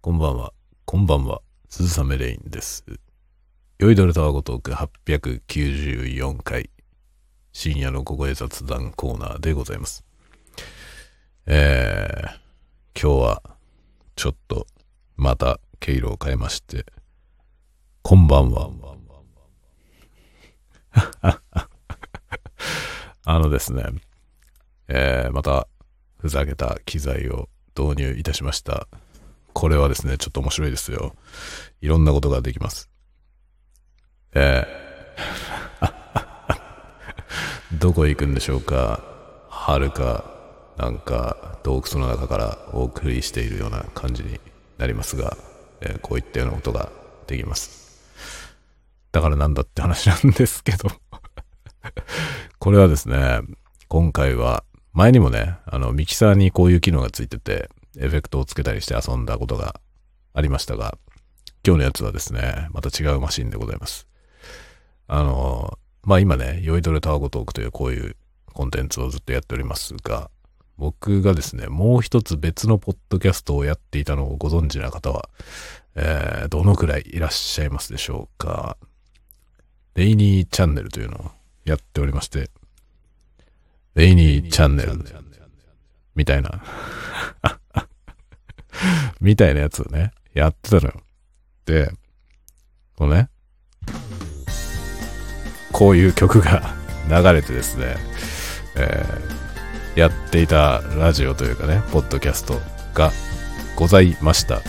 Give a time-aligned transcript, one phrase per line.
[0.00, 0.52] こんばんは。
[0.84, 1.42] こんばんは。
[1.68, 2.84] 鈴雨レインです。
[3.80, 6.70] 酔いどれタワゴトーク894回。
[7.52, 10.04] 深夜の小声雑談コーナーでございます。
[11.46, 13.42] えー、今日は、
[14.14, 14.68] ちょっと、
[15.16, 16.86] また、毛色を変えまして、
[18.02, 18.70] こんばんは。
[23.24, 23.82] あのですね、
[24.86, 25.66] えー、また、
[26.18, 28.86] ふざけた機材を導入いたしました。
[29.58, 31.16] これはですね、ちょっと面白いですよ。
[31.80, 32.88] いろんなことができます。
[34.32, 35.92] えー、
[37.76, 39.02] どこへ行くんでしょうか？
[39.50, 40.30] 遥か、
[40.76, 44.38] なんか、洞窟の中からお送りしているような感じに
[44.78, 45.36] なりますが、
[45.80, 46.92] えーこういったようなことが
[47.26, 48.00] できます。
[49.10, 50.88] だからなんだって話なんですけど。
[52.60, 53.40] これはですね、
[53.88, 59.80] 今回は、前にもね、あの、ミキサーにこういう機能がついてて、エフェクトをつけたりして遊んだことが
[60.32, 60.96] ありましたが、
[61.66, 64.06] 今日のやつはですね、また違うマシンでございます。
[65.06, 68.16] あの、まあ、今ね、酔いどれタワゴトークというこういう
[68.54, 70.30] コンテンツをずっとやっておりますが、
[70.76, 75.28] 僕がですね、もう一つ別のポッドキャストをやっていたのをご存知な方は、
[75.96, 78.76] えーどのくらいいらっしゃいますでしょうか。
[79.94, 81.30] レイニーチャンネルというのを
[81.64, 82.50] やっておりまして、
[83.94, 84.92] レイニーチャンネル
[86.14, 86.62] みたいな、
[89.20, 91.00] みたいなやつをね、やってたのよ。
[91.66, 91.92] で、
[92.96, 93.28] このね、
[95.72, 96.74] こういう曲が
[97.08, 97.96] 流れてですね、
[98.76, 99.38] えー
[99.96, 102.60] やっていたラジオというかね、ポッドキャスト
[102.94, 103.10] が
[103.74, 104.60] ございました。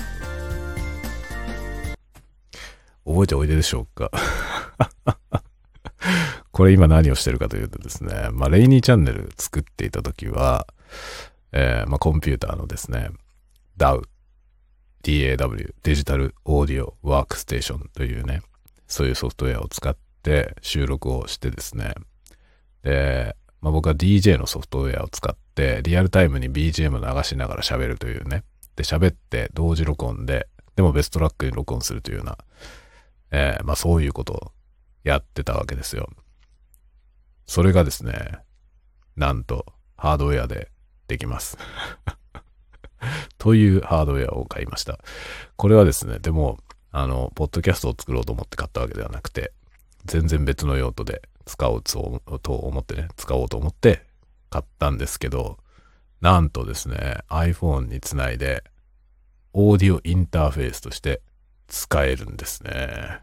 [3.05, 4.09] 覚えておいででしょうか？
[6.51, 10.65] これ今何をしてるかというとですね、まあ、レイニーチャンネル作っていた時は、
[11.51, 13.09] えーまあ、コンピューターのですね、
[13.79, 14.03] DAW、
[15.03, 18.41] DAW、デジタルオーディオワークステーションというね、
[18.87, 21.93] そういうソフトウェアを使って収録をしてですね、
[22.83, 28.43] で、まあ、僕は DJ のソフトウェアを使ってリアルタイムに BGM 流しながら喋るというね、
[28.75, 32.37] で、喋って同時録音で、でもベストラックに録音するというような、
[33.31, 34.51] えーまあそういうことを
[35.03, 36.09] やってたわけですよ。
[37.47, 38.39] それがですね、
[39.15, 39.65] なんと
[39.95, 40.69] ハードウェアで
[41.07, 41.57] できます。
[43.37, 44.99] というハードウェアを買いました。
[45.55, 46.59] これはですね、でも、
[46.91, 49.53] あの、ポッドキャストを作ろうと思って買ったわけではなくて、
[50.05, 54.05] 全然別の用途で使おうと思ってね、使おうと思って
[54.49, 55.57] 買ったんですけど、
[56.21, 58.63] なんとですね、iPhone につないで、
[59.53, 61.21] オーディオインターフェースとして
[61.67, 63.21] 使えるんですね。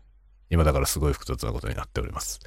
[0.50, 2.40] 今だからすごい複雑なことになっております。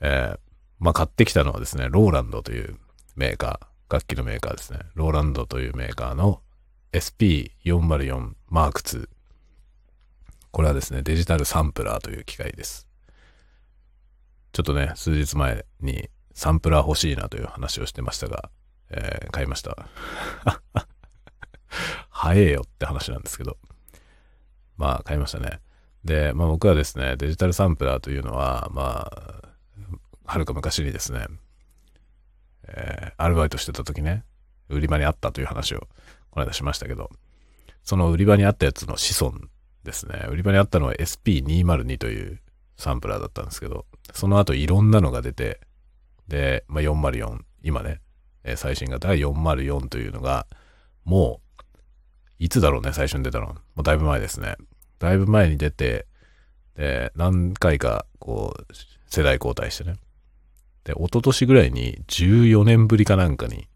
[0.00, 0.38] えー
[0.78, 2.78] まあ買ってきたのはですね、ローランドという
[3.16, 4.80] メーカー、楽器のメーカーですね。
[4.94, 6.42] ローランドというメーカーの
[6.92, 9.08] SP404 マーク2。
[10.50, 12.86] これはですね、デジタルサンプラーという機械です。
[14.52, 18.50] ちょっとね、数日前にサンプラー欲しいなという話をしてましたが、
[18.90, 19.88] えー買いました。
[22.10, 23.58] 早えよって話なんですけど。
[24.76, 25.60] まあ、買いましたね。
[26.04, 29.48] で、まあ僕はですね、デジタルサンプラーというのは、まあ、
[30.24, 31.26] はるか昔にですね、
[32.68, 34.24] えーアルバイトしてた時ね、
[34.68, 35.88] 売り場にあったという話を
[36.30, 37.10] この間しましたけど、
[37.82, 39.38] その売り場にあったやつの子孫
[39.84, 40.26] ですね。
[40.30, 42.40] 売り場にあったのは SP202 という
[42.76, 45.60] サンプラーだったんですけど、その後いろんなのが出て、
[46.28, 48.00] で、まあ、404、今ね、
[48.56, 50.46] 最新型404というのが、
[51.04, 51.62] もう、
[52.38, 53.46] いつだろうね、最初に出たの。
[53.46, 54.56] もうだいぶ前ですね。
[54.98, 56.06] だいぶ前に出て、
[56.76, 58.74] で、何回か、こう、
[59.06, 59.96] 世代交代してね。
[60.88, 63.68] で、一昨年ぐらいに14年ぶりかなんかに、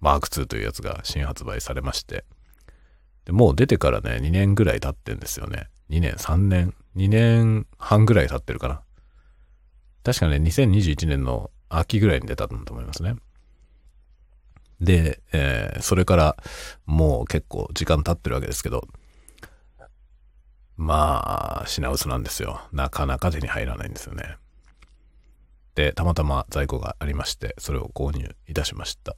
[0.00, 2.26] マーク2というやつが新発売されまして、
[3.24, 5.68] でもう出てからね、2年ぐらい経ってんですよね。
[5.88, 8.82] 2年、3年、2年半ぐらい経ってるかな。
[10.04, 13.16] 確かね、2021年の秋ぐらいに出たんだと思いますね。
[14.82, 16.36] で、えーそれから
[16.84, 18.86] もう結構時間経ってるわけですけど、
[20.76, 22.60] まあ、品薄なんですよ。
[22.70, 24.36] なかなか手に入らないんですよね。
[25.74, 29.16] で、たまたま在庫がありまして、それを購入いたしました。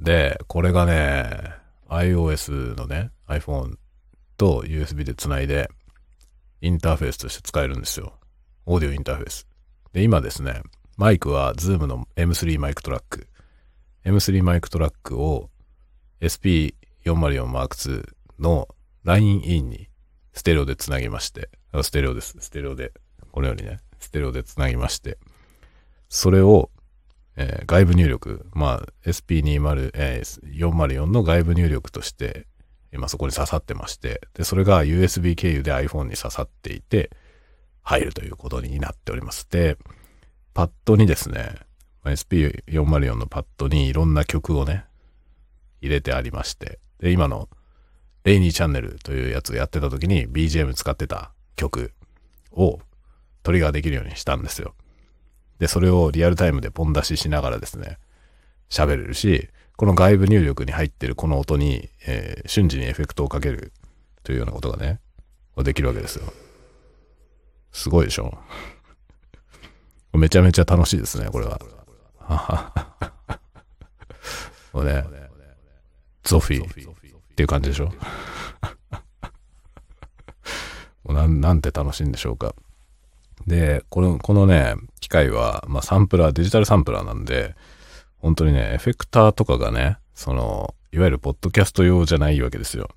[0.00, 1.54] で、これがね、
[1.88, 3.76] iOS のね、iPhone
[4.36, 5.70] と USB でつないで、
[6.60, 8.14] インターフェースとして使えるんですよ。
[8.66, 9.46] オーディオインターフェース。
[9.92, 10.62] で、今ですね、
[10.96, 13.28] マイクは Zoom の M3 マイクトラック。
[14.04, 15.50] M3 マイクトラックを
[16.20, 16.72] SP404
[17.04, 18.08] M2
[18.38, 18.68] の
[19.04, 19.88] ラインインに
[20.32, 21.50] ステレオでつなぎまして、
[21.82, 22.36] ステレオです。
[22.40, 22.92] ステレオで、
[23.32, 25.18] このようにね、ステレオでつなぎまして、
[26.08, 26.70] それを、
[27.36, 32.46] えー外部入力、まあ、SP20、えー404の外部入力として
[32.92, 37.10] 今そこに刺さってまして、で、それが USB 経由で iPhone に刺さっていて、
[37.82, 39.48] 入るということになっております。
[39.50, 39.76] で、
[40.54, 41.56] パッドにですね、
[42.04, 44.84] SP404 のパッドにいろんな曲をね、
[45.80, 47.48] 入れてありまして、で、今の
[48.24, 51.92] レイニーチャンネルというやつをやってた時に BGM 使ってた曲
[52.52, 52.78] を
[53.42, 54.74] トリガーできるようにしたんですよ。
[55.58, 57.98] で、それをリアルタイムでポン出ししながらですね、
[58.70, 63.72] 喋れるし、この外部入力に入ってるこの音に、えー瞬時にエフェクトをかける
[64.22, 65.00] というようなことがね、
[65.58, 66.32] できるわけですよ。
[67.72, 68.38] すごいでしょ
[70.12, 71.60] めちゃめちゃ楽しいですね、これは。
[74.72, 75.04] これね、
[76.22, 76.94] ゾフィーっ
[77.34, 77.92] ていう感じでしょ
[81.04, 82.54] もうななんて楽しいんでしょうか。
[83.46, 87.54] で、この、このね、機械は、まあ、サンプラー、デジタルサンプラーなんで、
[88.18, 92.88] 本当にね、エフェクターとかがね、その、いわゆるポッドキャスト用じゃないわけですよ。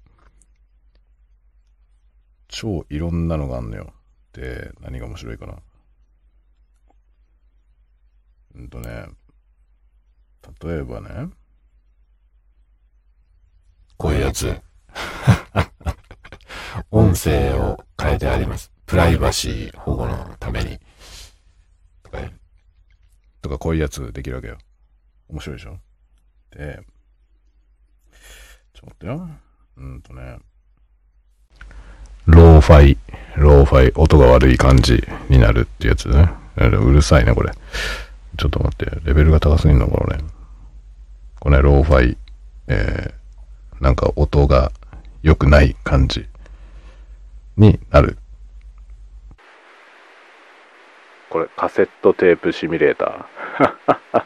[2.48, 3.94] 超いろんなのがあんのよ。
[4.34, 5.56] で、何が面白いかな。
[8.56, 9.08] うんとね、
[10.64, 11.30] 例えばね、
[13.98, 14.62] こういうやつ。
[16.92, 18.75] 音声を変えてあります。
[18.86, 20.80] プライバシー保護のために。
[22.04, 22.34] とかね、
[23.42, 24.58] とかこういうやつできるわけよ。
[25.30, 25.78] 面白いでしょ？
[26.52, 26.80] で、
[28.74, 29.30] ちょっと待ってよ。
[29.78, 30.38] うんとね、
[32.28, 32.98] ローファイ、
[33.36, 36.30] ローファイ、音が悪い感じになるってやつね。
[36.58, 37.52] うるさいね、これ。
[38.38, 40.18] ちょっと待って、レベルが高すぎるのこれ。
[41.40, 42.18] これね、ローファイ、
[42.68, 44.72] えー、なんか音が
[45.22, 46.28] 良くない感じ
[47.58, 48.18] になる。
[51.30, 54.26] これ、カセットテープシミュレーター。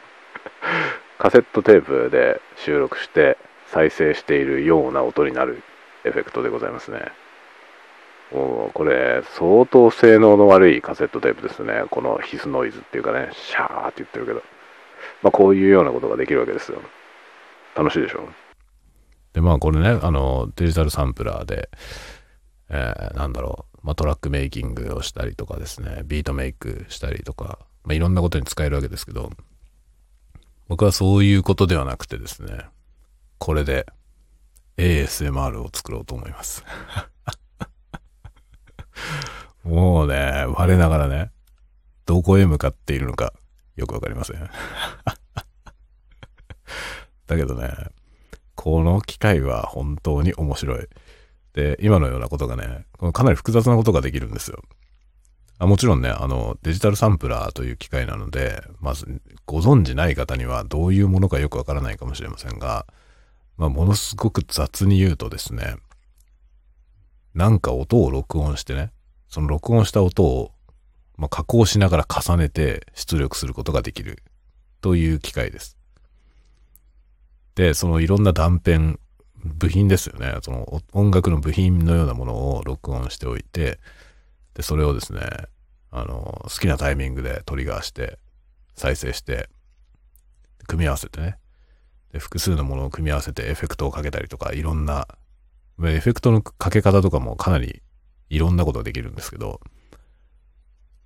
[1.18, 3.36] カセットテープで収録して
[3.66, 5.62] 再生しているような音になる
[6.04, 7.12] エフェクトでございますね。
[8.32, 11.84] もうこれ相当性能の悪いカセットテープですね。
[11.90, 14.42] このヒスノイズっていうかね、シャーって言ってるけど。
[15.22, 16.80] まあこういうようなことができるわけですよ。
[17.74, 18.28] 楽しいでしょ？
[19.32, 21.68] でまあこれね、あのデジタルサンプラーで、
[22.70, 29.30] えー、なんだろう、まあトラックメイキングをしたりとかですね、ビートメイクしたりとか、まあいろんなことに使えるわけですけど、
[30.68, 32.64] 僕はそういうことではなくてですね、
[33.38, 33.86] これで
[34.76, 36.64] ASMR を作ろうと思います。
[39.64, 41.32] もうね、我ながらね、
[42.06, 43.32] どこへ向かっているのか
[43.76, 44.40] よくわかりません。
[47.26, 47.72] だけどね、
[48.54, 50.88] この機械は本当に面白い。
[51.54, 54.62] で、今のようなことがね、かなり複雑なことができるんですよ。
[55.58, 62.86] あもちろんね、あの、デジタルサンプラーという機械なので、まず、ご存知ない方にはどういうものかよくわからないかもしれませんが、
[63.58, 65.76] まあ、ものすごく雑に言うとですね、
[67.34, 68.90] なんか音を録音してね、
[69.28, 70.52] その録音した音を、
[71.18, 74.22] まあ、加工しながら重ねて出力することができる
[74.80, 75.76] という機械です。
[77.54, 78.98] で、そのいろんな断片、
[79.44, 80.34] 部品ですよね。
[80.42, 83.78] その音楽の部品のようなものを録音しておいて、
[84.54, 85.20] で、それをですね、
[85.90, 88.18] あの、好きなタイミングでトリガーして、
[88.74, 89.48] 再生して、
[90.66, 91.36] 組み合わせてね。
[92.12, 95.08] で、複数のものを組み合わせてエフェクトをかけたりとか、いろんな、
[95.82, 97.82] エフェクトのかけ方とかもかなり
[98.28, 99.60] いろんなことができるんですけど、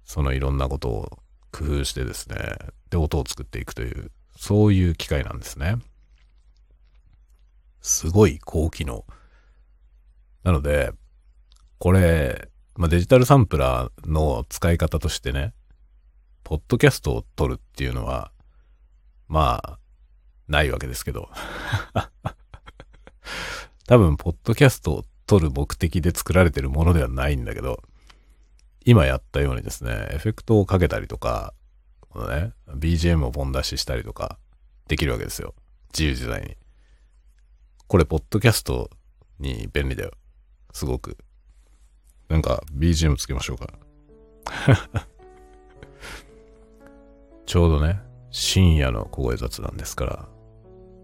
[0.05, 1.19] そのいろんなことを
[1.53, 2.37] 工夫してですね、
[2.91, 5.77] で、音を作っていくという、そういう機械なんですね。
[7.85, 9.05] すごい高機能。
[10.43, 10.91] なので、
[11.79, 15.53] これ、まあ、デジタルサンプラーの使い方としてね、
[16.45, 18.33] ポッドキャストを撮るっていうのは、
[19.29, 19.79] まあ、
[20.49, 21.29] ないわけですけど。
[23.87, 27.83] 多分、ポッドキャストを撮る目的で作られてるものではないんだけど、
[28.87, 31.53] 今やったようにですね、エフェクトをかけたりとか、
[32.01, 34.39] このね、BGM をボン出ししたりとか、
[34.89, 35.55] できるわけですよ。
[35.93, 36.57] 自由自在に。
[37.87, 38.91] これ、ポッドキャスト
[39.39, 40.11] に便利だよ。
[40.73, 41.17] すごく。
[42.29, 43.69] なんか、BGM つけましょうか。
[47.47, 48.01] ちょうどね、
[48.31, 50.29] 深夜の小声雑談ですから、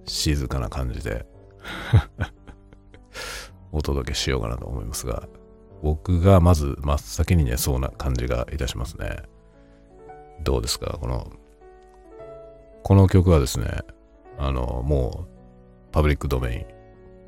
[0.06, 1.26] 静かな感じで
[3.70, 5.28] お届けしようかなと思いますが、
[5.82, 9.18] 僕がまず真っ先に寝そうな感じがいたしますね。
[10.42, 10.99] どうですか？
[11.00, 11.30] この、
[12.82, 13.80] この曲はですね、
[14.38, 15.29] あの、もう、
[15.92, 16.66] パブリックドメイン、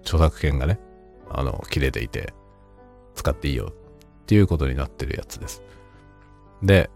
[0.03, 0.79] 著作権がね、
[1.31, 2.33] あの、切れていて、
[3.15, 3.73] 使っていいよ
[4.23, 5.63] っていうことになってるやつです。
[6.63, 6.91] で、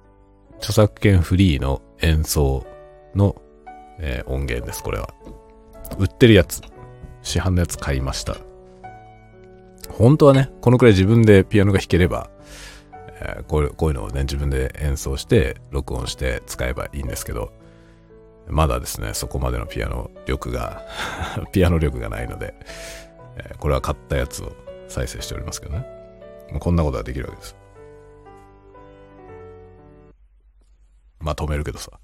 [0.58, 2.66] 著作権フリーの演奏
[3.14, 3.40] の、
[3.98, 5.08] えー音源です、これは。
[5.98, 6.62] 売ってるやつ。
[7.22, 8.36] 市販のやつ買いました。
[9.90, 12.30] 本当はね、このくらい自分でピアノが弾ければ、
[13.20, 17.52] えー、こういうこういうのをね、自分で演奏して、録音して使えばいいんですけど、
[18.48, 20.86] まだですね、そこまでのピアノ力が
[21.52, 22.54] ピアノ力がないので、
[23.36, 24.52] え、これは買ったやつを
[24.88, 25.86] 再生しておりますけどね。
[26.50, 27.56] もうこんなことができるわけです。
[31.18, 31.90] まあ止めるけどさ。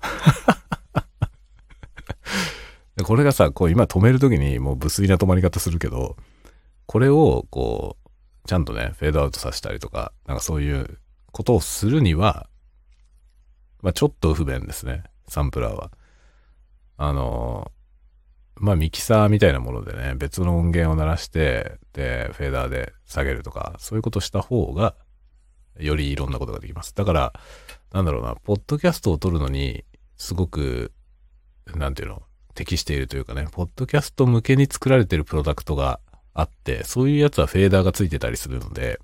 [3.05, 6.17] これがさ、こう今止めるときにもう無粋な止まり方するけど、
[6.87, 8.09] これをこう、
[8.49, 10.99] ちゃんとね、フェードアウトさせたりとか、なんかそういう
[11.31, 12.49] ことをするには、
[13.81, 15.93] まあちょっと不便ですね、サンプラーは。
[16.97, 17.71] あの、
[18.57, 24.95] まあミキサーみたいなものでね、別の音源を鳴らして、で、フェーダーで下げるとか、そういうことした方が、
[25.79, 26.95] よりいろんなことができます。
[26.95, 27.33] だから、
[27.93, 29.85] なんだろうな、ポッドキャストを撮るのに、
[30.17, 30.93] すごく、
[31.75, 32.23] なんていうの、
[32.55, 36.01] 適しているというかね、ポッドキャスト向けに作られてるプロダクトが
[36.35, 39.01] あって、そういうやつはフェーダーがついてたりするので、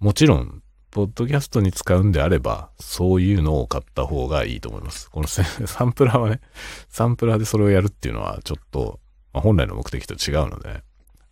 [0.00, 5.10] もちろん、ポッドキャストに使うんであれば、そういうのを買った方がいいと思います。
[5.10, 6.42] この サンプラーはね、
[6.90, 9.00] サンプラーでそれをやるっていうのはちょっと、
[9.32, 10.84] まあ、本来の目的と違うので、ね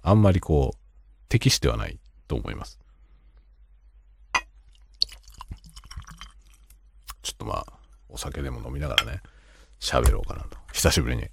[0.03, 0.79] あんまりこう、
[1.29, 2.81] 適してはないと思います。
[7.21, 7.67] ちょっとまあ、
[8.09, 9.21] お酒でも飲みながらね、
[9.79, 10.57] 喋ろうかなと。
[10.73, 11.29] 久しぶりに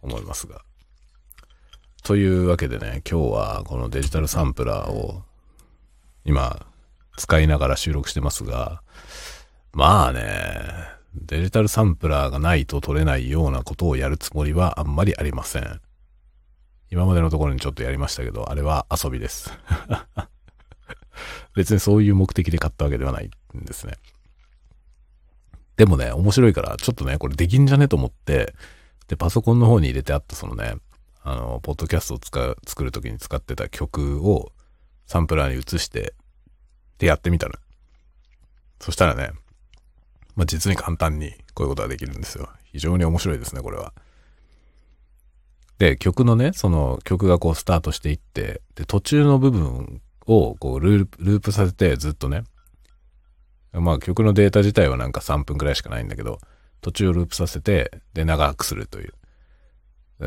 [0.00, 0.62] 思いますが。
[2.04, 5.24] というわけでね、今日はこのデジタルサンプラーを
[6.24, 6.66] 今
[7.16, 8.82] 使いながら収録してますが、
[9.72, 10.22] まあね、
[11.14, 15.80] デジタルサンプラーがないと取れないようなことをやるつもりはあんまりありません。
[16.90, 19.52] 今までのところにちょっとやりましたけど、あれは遊びです。
[21.54, 23.94] 別にそういう目的で買ったわけではないんですね。
[25.76, 28.54] でもね、面白いから、ちょっとね、これできんじゃねと思って、
[29.08, 30.76] で、パソコンの方に入れてあったそのね、
[31.22, 34.52] あの、ポッドキャストを使う、作るときに使ってた曲を
[35.08, 36.14] サンプラーに移して、
[36.98, 37.54] で、やってみたの。
[38.78, 39.30] そしたらね、
[40.36, 42.48] まあ、実に簡単にこういうことができるんですよ。
[42.64, 43.94] 非常に面白いですね、これは。
[45.78, 52.44] で、曲のね、その曲がこうスタートしていって、で、途中の部分をこうループ、ループさせてずっとね、
[53.72, 56.38] まあ曲のデータ自体はなんか3分くらいしかないんだけど、
[56.82, 59.14] 途中をループさせて、で、長くするという。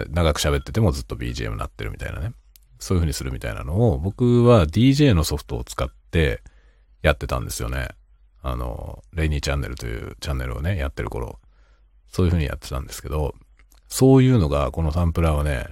[0.09, 2.33] 長く喋っててもずっと BGM なってるみたいなね。
[2.81, 6.41] そういう風にするみたいなのを、僕は DJ のソフトを使って
[7.03, 7.89] やってたんですよね。
[8.41, 11.39] あの、レイニーチャンネルというチャンネルをね、やってる頃。
[12.09, 13.35] そういう風にやってたんですけど、
[13.88, 15.67] そういうのが、このサンプラーはね、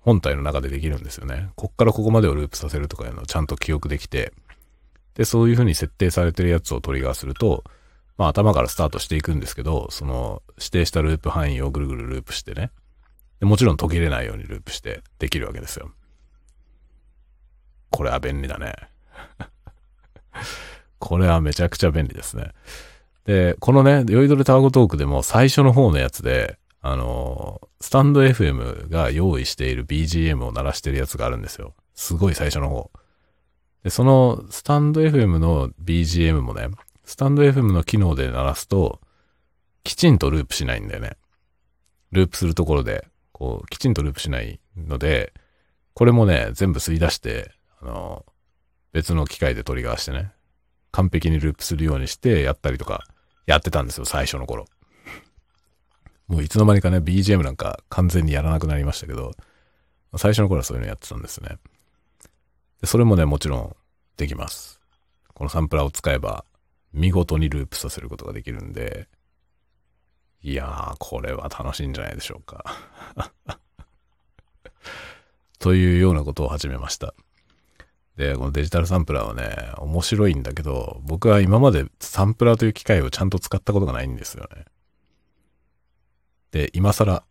[0.00, 1.48] 本体の中でできるんですよね。
[1.56, 4.32] こっからここまでをループさせるとかいうのをちゃんと記憶できて、
[5.14, 7.64] で、そういう風に設定されてるやつをトリガーすると、
[8.18, 12.70] まあ頭からスタートしていくんですけど、その指定したループ範囲をぐるぐるループしてね。
[13.40, 15.90] でもちろん途切れないようにループしてできるわけですよ。
[17.96, 18.74] これは便利だね。
[21.00, 22.50] これはめちゃくちゃ便利ですね。
[23.24, 31.72] で、このね、酔いどれタワゴトークでも最初の方のやつで、あの、スタンド FM が用意している BGM を鳴らしてるやつがあるんですよ。
[31.94, 32.90] すごい最初の方。
[33.82, 36.68] で、そのスタンド FM の BGM もね、
[37.04, 39.00] スタンド FM の機能で鳴らすと、
[39.84, 41.16] きちんとループしないんだよね。
[42.12, 45.32] ループするところで、こう、きちんとループしないので、
[45.96, 48.26] これもね、全部吸い出して、あの、
[48.92, 50.32] 別の機械でトリガーしてね、
[50.92, 53.04] 完璧にループするようにしてやったりとか、
[53.46, 54.66] やってたんですよ、最初の頃。
[56.28, 59.32] もういつの間にかね、BGM なんか完全にやらなくなりましたけど、
[60.16, 61.58] 最初の頃はそういうのやってたんですね。
[62.80, 63.76] でそれもね、もちろん
[64.16, 64.80] できます。
[65.34, 66.44] このサンプラーを使えば、
[66.92, 69.08] 見事にループさせることができるんで、
[70.42, 72.64] いやー、これは楽しいんじゃないでしょうか。
[75.58, 77.14] というようなことを始めました。
[78.16, 84.64] で、このデジタルサンプラーはね、面白いんだけど、僕は今までサンプラーという機械をちゃんと使ったことがないんですよね。
[86.50, 87.24] で、今更、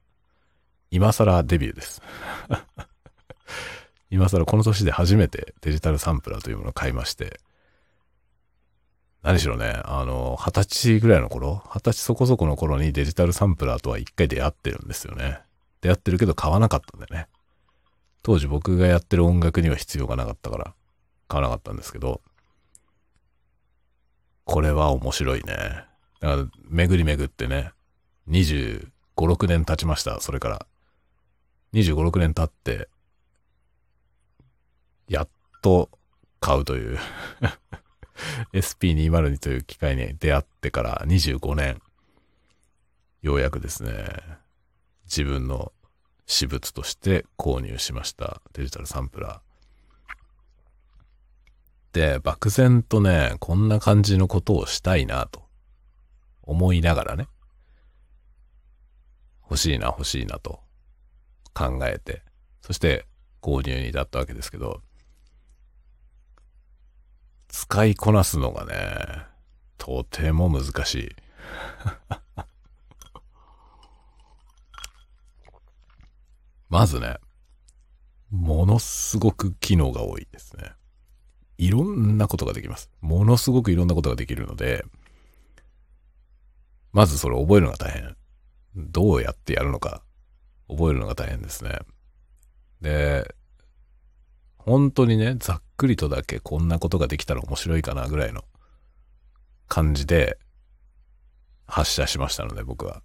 [0.91, 2.01] 今更デビューです。
[4.11, 7.39] 今更この年で初めてデジタルサンプラーというものを買いまして、
[9.23, 15.39] 何しろね、あの、二十歳ぐらいの頃、二十歳そこそこの頃にデジタルサンプラーとは一回出会ってるんですよね。
[15.81, 17.27] 出会ってるけど買わなかったんでね。
[18.25, 20.73] 当時僕がやってる音楽には必要がなかったから
[21.27, 22.21] 買わなかったんですけど、
[24.45, 25.53] これは面白いね。
[26.21, 27.71] だから、巡り巡ってね、
[28.27, 30.65] 25、6年経ちました、それから。
[31.73, 32.89] 25、6年経って、
[35.07, 35.27] やっ
[35.61, 35.91] と
[36.39, 36.97] 買うという
[38.53, 41.79] SP202 という機械に出会ってから25年、
[43.21, 44.07] ようやくですね、
[45.03, 45.71] 自分の
[46.25, 49.45] 私物として購入しましたデジタルサンプラー。
[51.93, 55.43] で、漠然とね、こんな感じのことをしたいなと
[56.41, 57.27] 思いながらね、
[59.43, 60.59] 欲しいな欲しいなと
[61.53, 62.21] 考えて、
[62.61, 63.05] そして
[63.41, 64.81] 購入に至ったわけですけど、
[67.47, 68.75] 使いこなすのがね、
[69.77, 71.15] とても難しい。
[76.69, 77.17] まずね、
[78.31, 80.71] ものすごく機能が多いですね。
[81.57, 82.89] いろんなことができます。
[83.01, 84.83] ものすごくいろんなことができるので、
[86.91, 88.15] まずそれ覚えるのが大変。
[88.75, 90.01] どうやってやるのか
[90.67, 91.79] 覚えるのが大変ですね。
[92.81, 93.33] で、
[94.57, 98.43] 本当にね、ざっくりとだけこんなことができたら面白いかなぐらいの
[99.67, 100.37] 感じで
[101.67, 103.01] 発射しましたので、僕は。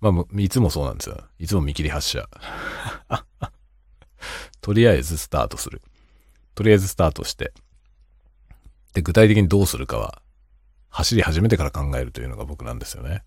[0.00, 1.18] まあ、いつもそうなんですよ。
[1.38, 2.28] いつも見切り発射。
[4.60, 5.82] とりあえずスタートする。
[6.54, 7.52] とりあえずスタートして。
[8.94, 10.22] で、具体的にどうするかは、
[10.88, 13.22] 走り始めてから考えるというのが僕なんですよね。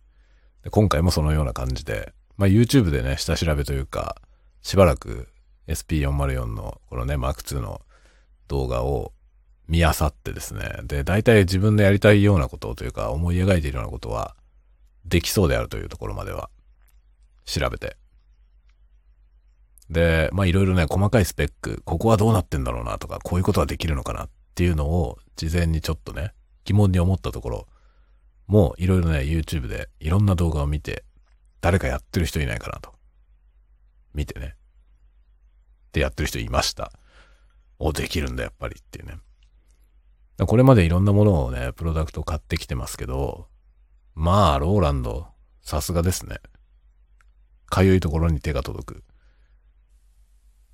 [0.64, 4.22] で今回もそのような感じで、まあ、YouTube でね、下調べというか、
[4.62, 5.30] しばらく
[5.68, 7.82] SP404 のこのね、Mark2 の
[8.48, 9.14] 動画を
[9.68, 14.36] 見漁ってですね、で、大体自分のやりたいようなことというか、思い描いているようなことは、
[15.06, 16.50] できそうであるというところまでは、
[17.46, 17.98] 調べて。
[19.90, 26.34] で、まいろいろね、細かいスペック、ここはどうなってんだろうなとか、こういうことはできるのかなっていうのを、事前にちょっとね、
[26.66, 27.68] 疑問に思ったところ、
[28.48, 31.04] もういろいろね、YouTube でいろんな動画を見て、
[31.62, 32.94] 誰かやってる人いないかなと。
[34.14, 34.56] 見てね。
[35.92, 36.92] で、やってる人いました。
[37.80, 39.18] お、できるんだ、やっぱりっていうね。
[40.46, 43.48] これまでいろんなものをね、プロダクト買ってきてますけど、
[44.16, 45.28] まあ、ローランド、
[45.62, 46.38] さすがですね。
[47.74, 49.04] かゆいところに手が届く。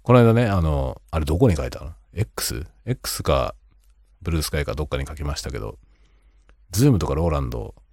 [0.01, 3.55] この間ね、あの、あれどこに書いたの ?X?X か、
[4.21, 5.79] ブルースカイかどっかに書きましたけど、
[6.71, 7.83] ズームとかローランドっ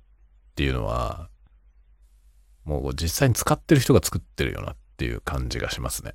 [0.56, 1.28] ていうのは、
[2.64, 6.12] もう実際に使ってる人が作ってるよなっていう感じがしますね。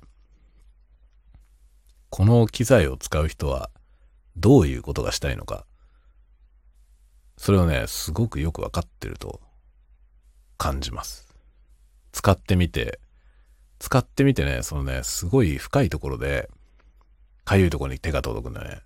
[2.10, 3.70] この機材を使う人は
[4.36, 5.64] どういうことがしたいのか、
[7.38, 9.40] それをね、すごくよくわかってると
[10.58, 11.31] 感じます。
[12.12, 13.00] 使ってみて、
[13.78, 16.48] 使ってみてね、そのね、すごい深いところで、
[17.44, 18.80] かゆいところに手が届くんだね。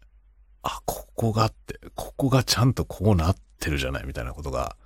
[0.62, 4.76] あ、ここがって、ここがちゃんとこうなってるじゃないみたいなことが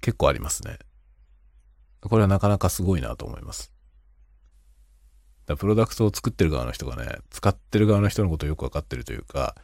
[0.00, 0.78] 結構ありますね。
[2.00, 3.72] これはなかなかすごいなと思います。
[5.46, 9.56] だプロダクトを作ってる側の人がね、使ってる側の人のことをよくわかってるというか、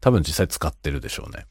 [0.00, 1.46] 多分実際使ってるでしょうね。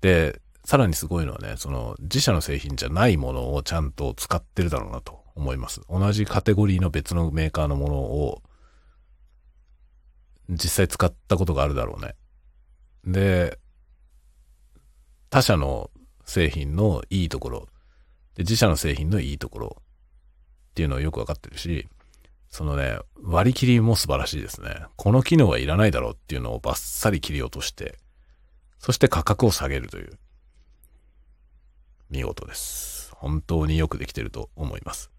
[0.00, 5.80] で、さらにすごいのはね、その自社の製品じゃないものをちゃんと使ってるだろうなと思います。
[5.88, 8.42] 同じカテゴリーの別のメーカーのものを
[10.48, 12.14] 実際使ったことがあるだろうね。
[13.04, 13.58] で、
[15.30, 15.90] 他社の
[16.24, 17.68] 製品のいいところ、
[18.34, 19.82] で、自社の製品のいいところっ
[20.74, 21.88] ていうのをよくわかってるし、
[22.48, 24.82] そのね、割り切りも素晴らしいですね。
[24.96, 27.96] この機能はいらないだろうっていうのをバッサリ切り落として、
[28.78, 30.18] そして価格を下げるという。
[32.10, 33.12] 見事です。
[33.14, 35.10] 本当によくできてると思います。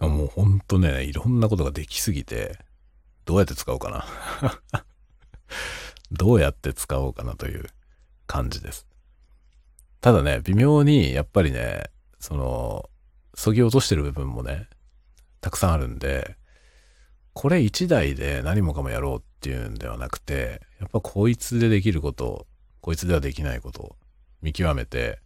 [0.00, 2.58] もうほんとね、いろんなことができすぎて、
[3.24, 4.84] どうやって使おうかな。
[6.10, 7.66] どうやって使おうかなという
[8.26, 8.86] 感じです。
[10.00, 11.84] ただね、微妙にやっぱりね、
[12.18, 12.90] その、
[13.34, 14.68] そぎ落としてる部分もね、
[15.40, 16.36] たくさんあるんで、
[17.32, 22.46] これ一台で何もかもやろうっていうんではなくて、やっぱこいつでできること、
[22.82, 23.96] こいつではできないことを
[24.42, 25.20] 見極めて、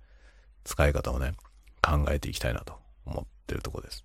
[0.63, 1.33] 使い方をね、
[1.83, 4.05] 考えていきたいなと思ってるとこです。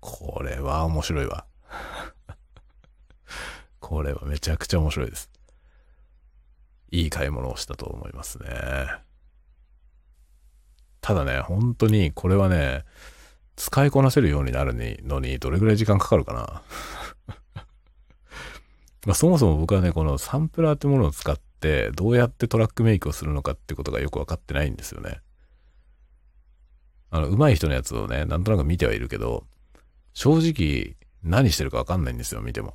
[0.00, 1.46] これは面白いわ。
[3.78, 5.30] これはめちゃくちゃ面白いです。
[6.90, 8.48] いい買い物をしたと思いますね。
[11.00, 12.84] ただね、本当にこれはね、
[13.54, 14.74] 使いこなせるようになる
[15.04, 16.62] のにどれぐらい時間かかるかな。
[19.06, 25.20] まあ、そもそも僕はね、このサンプラーってものを使ってどうやってトラックメイクをするのかってことがよくわかってないんですよね。
[27.10, 29.44] あの、上手い人のやつをね、なんとなく見てはいるけど、
[30.12, 32.74] 正直何してるかわかんないんですよ、見ても。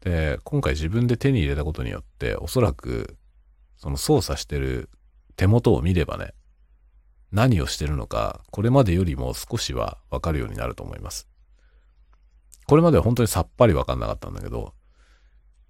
[0.00, 3.16] で、今回自分で手に入れたことによって、おそらく、
[3.76, 4.88] その操作してる
[5.36, 6.32] 手元を見ればね、
[7.32, 11.28] 何をしてるのか、これまでよりも少しはわかるようになると思います。
[12.66, 14.74] これまでは本当にさっぱりわかんなかったんだけど、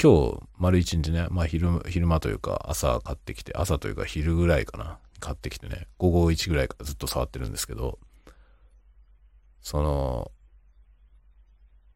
[0.03, 7.99] 今日丸一日ね、まあ昼、昼間というか朝買ってきて、朝というか昼ぐらいかな、買ってきてね、551ぐらいからずっと触ってるんですけど、
[9.63, 10.31] その、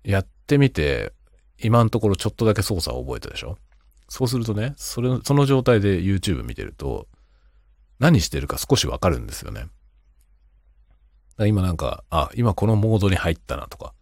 [0.03, 1.13] やってみて、
[1.63, 3.59] 今のところちょっとだけ操作を覚えたでしょ？
[4.09, 7.07] そうするとね、それ、その状態で YouTube 見てると、
[7.99, 9.67] 何してるか少しわかるんですよね。
[11.39, 13.93] 今なんか、あ、今このモードに入ったなとか、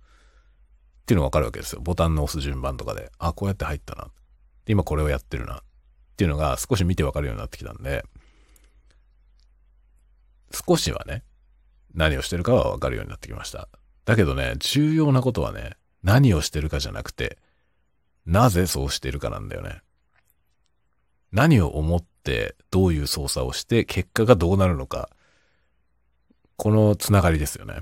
[1.08, 1.80] っていうのがわかるわけですよ。
[1.80, 4.08] ボタンの押す順番とかで、あ、こうやって入ったな。
[4.66, 5.56] で、今これをやってるな。
[5.56, 5.60] っ
[6.18, 8.04] ていうのが少し見てわかるようになってきたんで、
[10.52, 11.22] 少しはね、
[11.94, 13.70] 何をしてるかはわかるようになってきました。
[14.04, 17.38] だけどね、重要なことはね、何をしてるかじゃなくて、
[18.26, 19.80] なぜそうしてるかなんだよね。
[21.32, 25.08] 何を思ってどういう操作をして結果がどうなるのか。
[26.58, 27.80] このつながりですよね。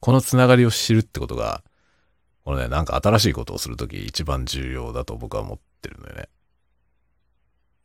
[0.00, 1.62] このつながりを知るってことが、
[2.50, 6.28] このね、なんか新しいことをするとき一番重要だと僕は思ってるのよね。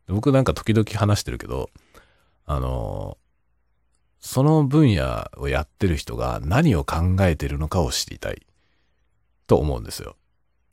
[0.07, 1.69] 僕なんか時々話してるけど、
[2.47, 3.19] あの
[4.19, 8.41] その分野をやってる人が何を考えてるのかを知りたい
[9.45, 10.15] と思うんですよ。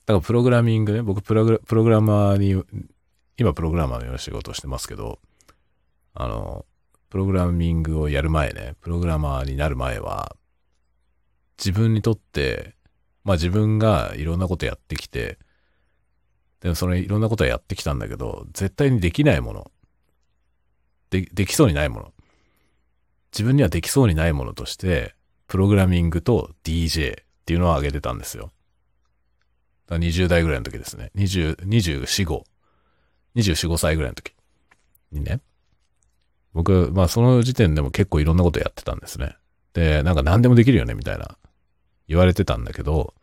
[0.06, 2.64] だからプログラミングね、僕プログラマーに、
[3.36, 5.18] 今プログラマーの仕事をしてますけど、
[6.14, 6.64] あの、
[7.10, 10.34] プログラミングをやる前ね、プログラマーになる前は、
[11.58, 12.74] 自分にとって、
[13.24, 15.38] まあ自分がいろんなことやってきて、
[16.60, 19.70] でもそれいろんなことはやってきたんだけど、絶対にできないもの。
[21.10, 22.12] で、できそうにないもの。
[23.32, 25.14] 自分にはできそうにないものとして、
[25.48, 28.50] プログラミングと DJ っていうのを挙げてたんですよ。
[29.88, 31.10] だ20代ぐらいの時ですね。
[31.16, 32.42] 20、24、5。
[33.36, 34.32] 24、5歳ぐらいの時
[35.10, 35.40] にね。
[36.52, 39.36] 僕、まあその時点でも結構いろんなことやってたんですね。
[39.72, 41.36] で、なんか何でもできるよねみたいな
[42.12, 43.14] 言われてたんだけど、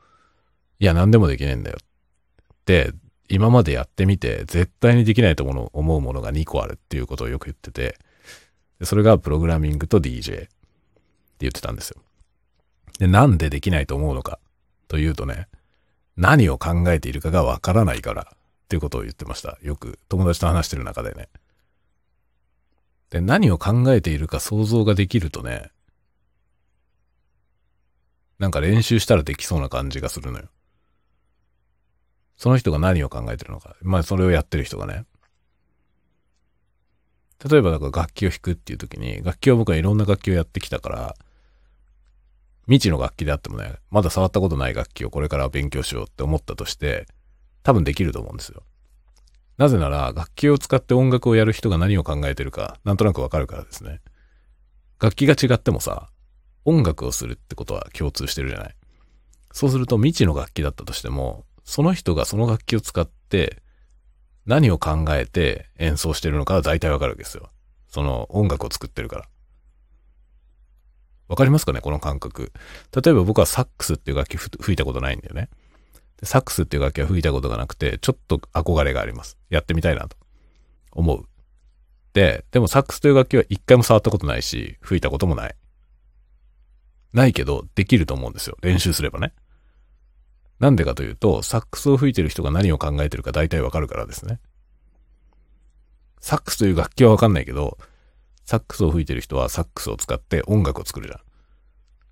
[0.80, 2.92] いや何でもできねえんだよって
[3.30, 8.00] 今までやってみて、絶対にできないと思うものが2個あるっていうことをよく言ってて、
[8.82, 10.50] それがプログラミングと DJ って
[11.42, 12.02] 言ってたんですよ。
[12.98, 14.40] で、なんでできないと思うのか
[14.88, 15.48] というとね、
[16.18, 19.60] 何を考えているかがわからないからっていうことを言ってました。
[19.62, 21.30] よく友達と話してる中でね。
[23.12, 25.70] で、何を考えているか想像ができるとね、
[28.40, 30.46] なんか練習したらできそうな感じがするのよ。
[32.38, 33.76] その人が何を考えてるのか。
[33.82, 35.06] まあ、それをやってる人がね。
[37.50, 41.16] 例えば、だか楽器を弾くっていう時に、楽器は僕はいろんな楽器をやってきたから、
[42.66, 47.08] 未知の楽器であってもね、まだ触ったことない楽器をこれから勉強しようって思ったとして、
[47.64, 48.64] 多分できると思うんですよ。
[49.58, 54.00] なぜなら、楽器を使って音楽をやる人が何を考えてるか、なんとなくわかるからですね。
[55.02, 56.10] 楽器が違ってもさ、
[56.70, 58.76] 音楽をするってことは共通してるじゃない？
[59.52, 63.64] そうすると未知の楽器だったとしても、その人がその楽器を使って
[64.46, 67.50] 何を考えて演奏してるのかは大体わかるわけですよ。
[67.88, 69.26] その音楽を作ってるから。
[71.28, 71.82] わかりますかね？
[71.82, 72.52] この感覚。
[72.96, 75.50] 例えば僕はサックスっていう楽器吹いたことないんだよね。
[76.24, 79.38] サックスっていう楽器は吹いたことがなくて、ちょっと憧れがあります。
[79.50, 80.18] やってみたいなと
[80.92, 81.26] 思う。
[82.14, 85.56] で、でもサックスという楽器は一回も触ったことないし、吹いたこともない。
[87.14, 88.58] ないけど、できると思うんですよ。
[88.62, 89.34] 練習すればね。
[90.60, 94.40] なんでかというと、サックスを吹いてる人が何を考えてるか大体わかるからですね。
[96.20, 97.78] サックスという楽器はわかんないけど、
[98.46, 101.20] サックスを吹いてる人はサックスを使って音楽を作るじゃん。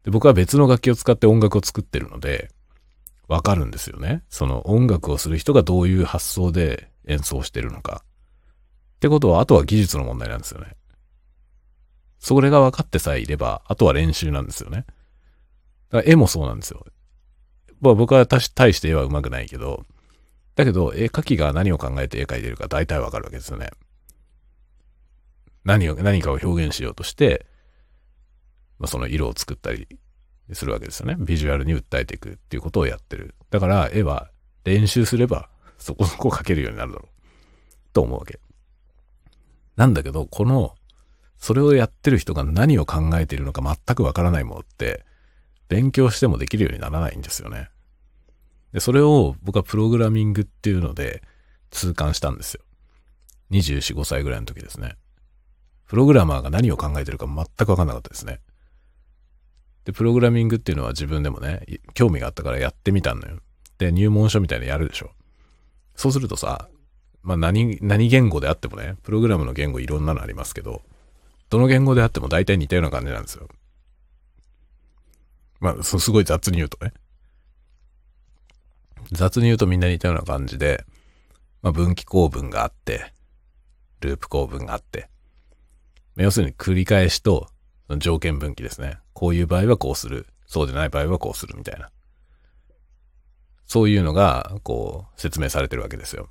[0.03, 2.49] で僕は別の楽器を使って音楽を作ってるので、
[3.27, 4.23] わかるんですよね。
[4.29, 8.03] その音楽をする人がどういう発想で演奏してるのか。
[8.95, 10.76] ってことは、あとは技術の問題なんですよね。
[12.27, 14.85] それが分かってさえいれば、あとは練習なんですよね。
[15.91, 16.85] だから絵もそうなんですよ。
[17.79, 19.85] まあ僕は大して絵は上手くないけど、
[20.55, 23.69] だけど絵描きが何を考えて絵描いてるか大体わかるわけですよね。
[25.63, 27.45] 何を、何かを表現しようとして、
[28.77, 29.87] まあ、その色を作ったり
[30.51, 31.15] するわけですよね。
[31.17, 33.35] ビジュアルに訴えていくっていうことをやってる。
[33.51, 34.29] だから絵は
[34.65, 37.09] 練習すればそこそこ描けるようになるだろう。
[37.93, 38.37] と思うわけ。
[39.77, 40.75] なんだけど、この、
[41.37, 45.05] それをやってる人が何を考えているのか全くわからないものって、
[45.69, 47.69] 勉強してもできるようにならないんですよね。
[48.73, 51.21] で、それを僕はプログラミングっていうので
[51.71, 52.61] 痛感したんですよ。
[53.51, 54.95] 24、5歳ぐらいの時ですね。
[55.87, 58.39] プログラマーが何を考えてるか全くわかんなかったですね。
[59.85, 63.37] で、プログラミングっていうのは自分でもね、興味があったからやってみたのよ。
[63.77, 65.11] で、入門書みたいなのやるでしょ。
[65.95, 66.67] そうするとさ、
[67.23, 70.81] まあ何、何言語であってもね、プログラムの言語いろんなのありますけど、
[71.49, 73.47] どの言語であっても大体似たような感じなんですよ。
[75.59, 76.93] まあ、すごい雑に言うとね。
[79.11, 80.85] 雑に言うとみんな似たような感じで、
[81.61, 83.13] まあ、分岐構文があって、
[84.01, 85.09] ループ構文があって、
[86.15, 87.47] まあ要するに繰り返しと
[87.97, 88.99] 条件分岐ですね。
[89.13, 90.27] こういう場合はこうする。
[90.45, 91.89] そうでない場合はこうするみたいな。
[93.65, 96.29] そういうのが、こう、説明されてるわけですよ。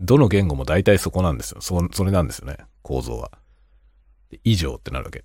[0.00, 1.60] どの言語も大体そこなんですよ。
[1.60, 2.58] そ、それなんですよね。
[2.82, 3.32] 構造は。
[4.44, 5.24] 以上ってなるわけ。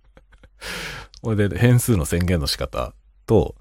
[1.22, 2.94] これで変数の宣言の仕方
[3.26, 3.56] と、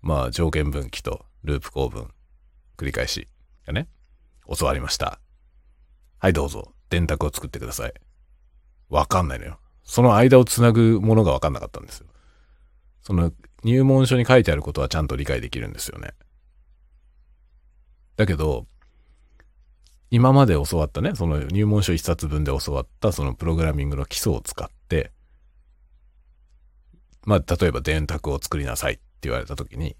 [0.00, 2.12] まあ条件分岐とループ構文、
[2.76, 3.28] 繰り返し
[3.66, 3.88] がね、
[4.58, 5.20] 教わりました。
[6.18, 7.94] はいどうぞ、電卓を作ってください。
[8.88, 9.58] わかんないのよ。
[9.84, 12.06] その間をつなぐものがわかんなかったんですよ。
[13.00, 13.32] その
[13.64, 16.14] 入門書に書いてあることはちゃんと理解できるんですよね。
[18.16, 18.66] だけど、
[20.12, 25.10] 今まで教わったね、その入門書一冊分で教わったそのプログラミングの基礎を使って、
[27.24, 29.96] まあ、例えば電卓を作りなさいって言われた時に、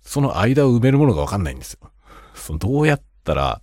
[0.00, 1.90] その間を埋めるものがわかんないんですよ。
[2.34, 3.60] そのどうやったら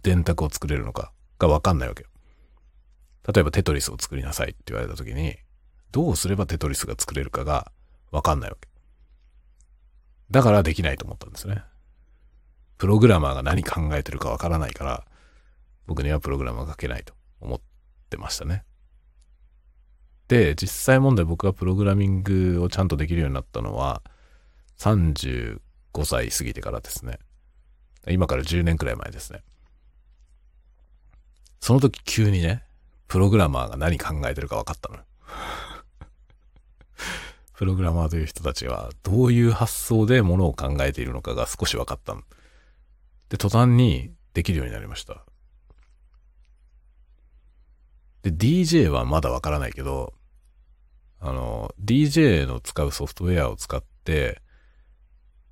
[0.00, 2.08] 電卓を作れるのかがわかんないわけよ。
[3.34, 5.38] 例えばテトリスを作りなさいって言われた時に、
[5.90, 7.72] どうすればテトリスが作れるかが
[8.12, 8.68] わかんないわけ。
[10.30, 11.64] だからできないと思ったんですね。
[12.78, 15.04] プログラマーが何考えてるかわからないから、
[15.86, 17.60] 僕にはプログラマー書けないと思っ
[18.10, 18.64] てましたね。
[20.28, 24.02] で、実際問題僕がプログラミングをちゃんとできるようになったのは、
[24.78, 25.60] 35
[26.04, 27.18] 歳過ぎてからですね。
[28.08, 29.42] 今から10年くらい前ですね。
[31.60, 32.62] その時急にね、
[33.08, 34.98] プログラマーが何考えてるか分かったの。
[37.54, 42.22] プログラマーという人たちはどういう発想でものを考えているのかが少し分かったの。
[43.28, 45.24] で、途端にできるようになりました。
[48.22, 50.14] で、DJ はまだわからないけど、
[51.20, 54.42] あの、DJ の使うソフトウェアを使って、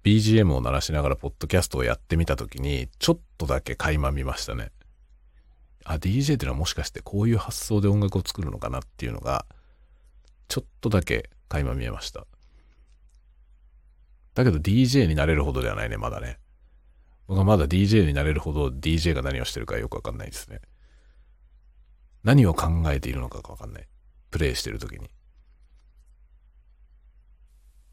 [0.04, 4.70] BGM を鳴らしながらポッドキャストをやってみたときに、ちょっとだけ垣間見ましたね。
[5.84, 9.46] あ、DJ っていうのはもしかしてこういう発想で音楽を作るのかなっていうのが、
[10.48, 12.26] ちょっとだけ垣間見えました。
[14.34, 16.38] だけど DJ になれるほどではないね、まだね。
[17.26, 20.60] 僕はまだ DJ になれるほど DJ が何をしてるかよくわかんないですね。
[22.22, 23.88] 何を考えているのかがわかんない。
[24.30, 25.08] プレイしてる時に。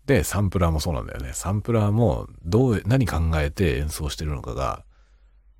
[0.05, 1.31] で、サンプラーもそうなんだよね。
[1.33, 4.83] サンプラーもどう、何考えて演奏してるのかが、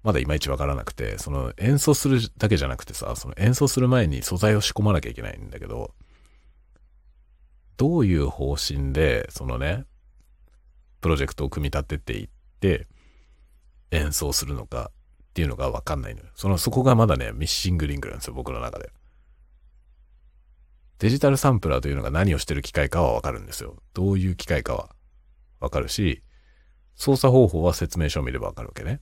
[0.04, 5.94] まだいまいちわからなくて、その演奏するだけじゃなくてさ、その演奏する前に素材を仕込まなきゃいけないんだけど、
[7.78, 9.86] どういう方針で、そのね、
[11.02, 12.30] プロジェクトを組み立てていっ
[12.60, 12.88] て、
[13.92, 14.92] 演奏するのか
[15.32, 16.28] っていうのがわかんないのよ。
[16.36, 18.92] その、そこがまだね、ミッシングリンクなんですよ、僕の中で。
[21.00, 23.82] デジタルサンプラーというのが何をしてる機械かはわかるんですよ。
[23.94, 24.96] どういう機械かは
[25.60, 26.22] わかるし、
[26.96, 29.00] 操作方法は説明書を見ればわかるわけね。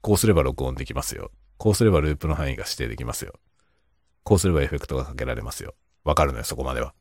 [0.00, 1.30] こうすれば録音できますよ。
[1.56, 3.34] こうすればループの範囲が指定できますよ。
[4.22, 5.74] こうすればエフェクトがかけられますよ。
[6.04, 6.94] わかるのよ、そこまでは。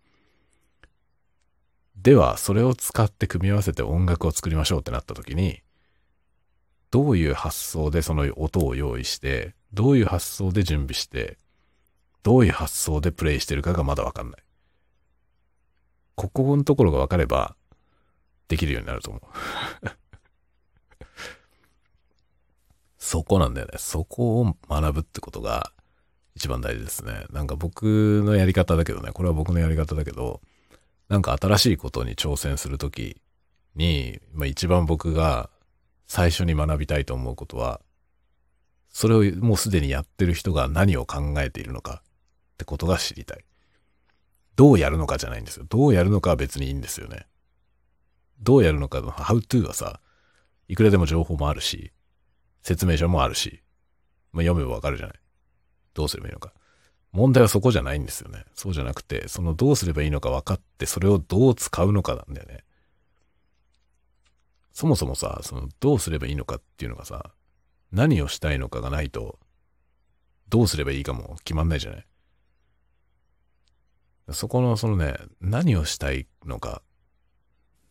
[1.96, 5.62] では、それを使って組み合わせて音楽を作りましょうってなった時に、
[6.92, 11.38] どういう発想でその音を用意して、どういう発想で準備して、
[12.24, 14.42] どういう発想でプレイしてるかがまだわかんない。
[16.16, 17.56] ここのところがわかれば、
[18.48, 19.22] できるようになると思う。
[22.98, 23.78] そこなんだよね。
[23.78, 25.72] そこを学ぶってことが
[26.36, 27.26] 一番大事ですね。
[27.32, 30.42] なんか僕のやり方だけどね、これは僕のやり方だけど、
[31.08, 33.22] なんか新しいことに挑戦するとき
[33.76, 35.50] に、まあ一番僕が
[36.10, 37.80] 最初に学びたいと思うことは、
[38.90, 43.46] それをもうすでにやってる人が何を考えているのかってことが知りたい。
[44.56, 45.66] どうやるのかじゃないんですよ。
[45.70, 47.28] どうやるのかは別にいいんですよね。
[48.42, 50.02] どうやるのかの how to はさ、
[50.68, 51.94] いくらでも情報もあるし、
[52.64, 53.62] 説明書もあるし、
[54.32, 55.20] まあ、読めばわかるじゃない。
[55.94, 56.54] どうすればいいのか。
[57.12, 58.46] 問題はそこじゃないんですよね。
[58.56, 62.64] そうじゃなくて、そのどうすればいいのか分かって、それをどう使うのかなんだよね。
[64.80, 67.32] そもそもさ、そのどうすればいいのかっていうのがさ、
[67.92, 69.38] 何をしたいのかがないと、
[70.48, 72.08] どうすればいいかも決まんないじゃない。
[74.32, 76.82] そこのそのね、何をしたいのか、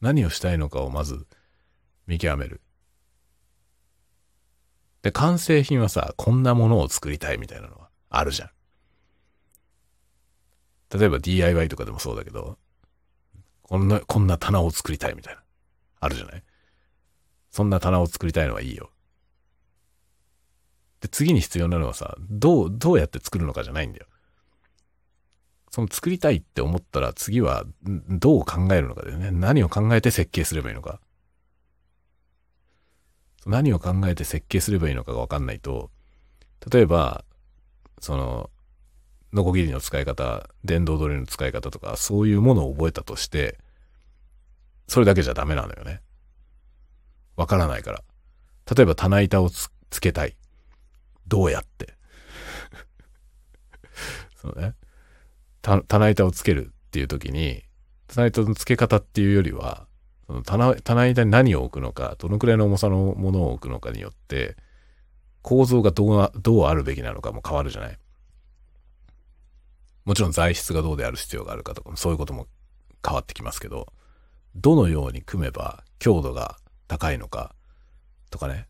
[0.00, 1.26] 何をしたいのかをまず
[2.06, 2.62] 見極める。
[5.02, 8.50] で、完成品はさ、こんなものを作りたいみたいなのはあるじゃん。
[10.98, 12.56] 例えば DIY とかでもそうだけど、
[13.60, 15.42] こんな、こんな棚を作りたいみたいな。
[16.00, 16.42] あるじゃない
[17.50, 18.90] そんな棚を作りたいのはいいよ。
[21.00, 24.06] で、次に必要なのはさ、どう、どうやって作るのかじゃないんだよ。
[25.70, 29.30] その作りたいって思ったら次はどう考えるのかだよね。
[29.30, 31.00] 何を考えて設計すればいいのか。
[33.46, 35.90] 何を考えて設計すればいいのかがわかんないと、
[36.70, 37.24] 例えば、
[38.00, 38.50] その、
[39.32, 43.58] ノコギリの使い方、電動ドリルの使い方とか、そういうものを覚えたとして、
[44.86, 46.00] それだけじゃダメなのよね。
[47.38, 48.02] わからないから。
[48.74, 49.70] 例えば棚板をつ
[50.00, 50.36] けたい。
[51.28, 51.94] どうやって？
[54.36, 54.74] そうね。
[55.62, 57.62] 棚板をつけるっていう時に、
[58.08, 59.86] 棚板の付け方っていうよりは、
[60.26, 64.56] その棚棚板に何を置くのか、どのくらいの重さのものを置くのかによって、
[65.42, 67.98] 構造がどう、どうあるべきなのかも変わるじゃない？
[70.04, 72.48] もちろん材質がどうである必要があるかとか、そういうことも
[73.06, 73.92] 変わってきますけど、
[74.56, 77.54] どのように組めば強度が高いのか
[78.30, 78.66] とかね、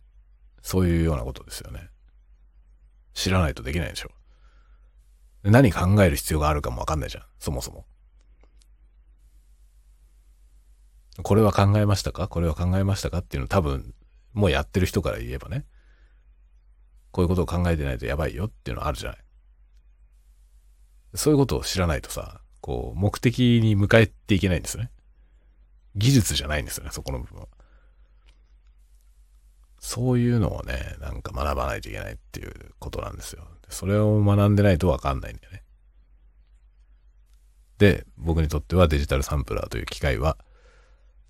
[0.61, 1.89] そういうようなことですよね。
[3.15, 4.11] 知らないとできないでしょ。
[5.45, 7.87] 何考える必要があるかもわかんないじゃん、そもそも。
[11.23, 12.29] これは考えましたか？
[12.29, 13.19] これは考えましたか？
[13.19, 13.95] っていうの多分、
[14.35, 15.65] もうやってる人から言えばね、
[17.11, 19.19] こういうことを考えてないとやばいよっていうのはあるじゃない。
[21.15, 24.91] そういうことを知らないとさ、こう、目的に向かっていけないんですよね。
[25.97, 27.49] 技術じゃないんですよね、そこの部分は。
[29.89, 33.49] そういうのをね、なんか学ばないといけないっていうことなんですよ。
[33.71, 35.63] それを学んでないとわかんないんだよね。
[37.79, 40.37] で、僕にとってはデジタルサンプラーという機械は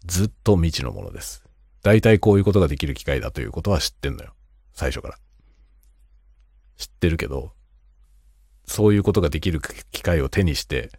[0.04, 1.44] ずっと未知のものです。
[1.84, 4.34] 大体こういうことができる機械だということは知ってんのよ。
[4.72, 5.18] 最初から。
[6.76, 7.52] 知ってるけど、
[8.66, 9.60] そういうことができる
[9.92, 10.90] 機械を手にして、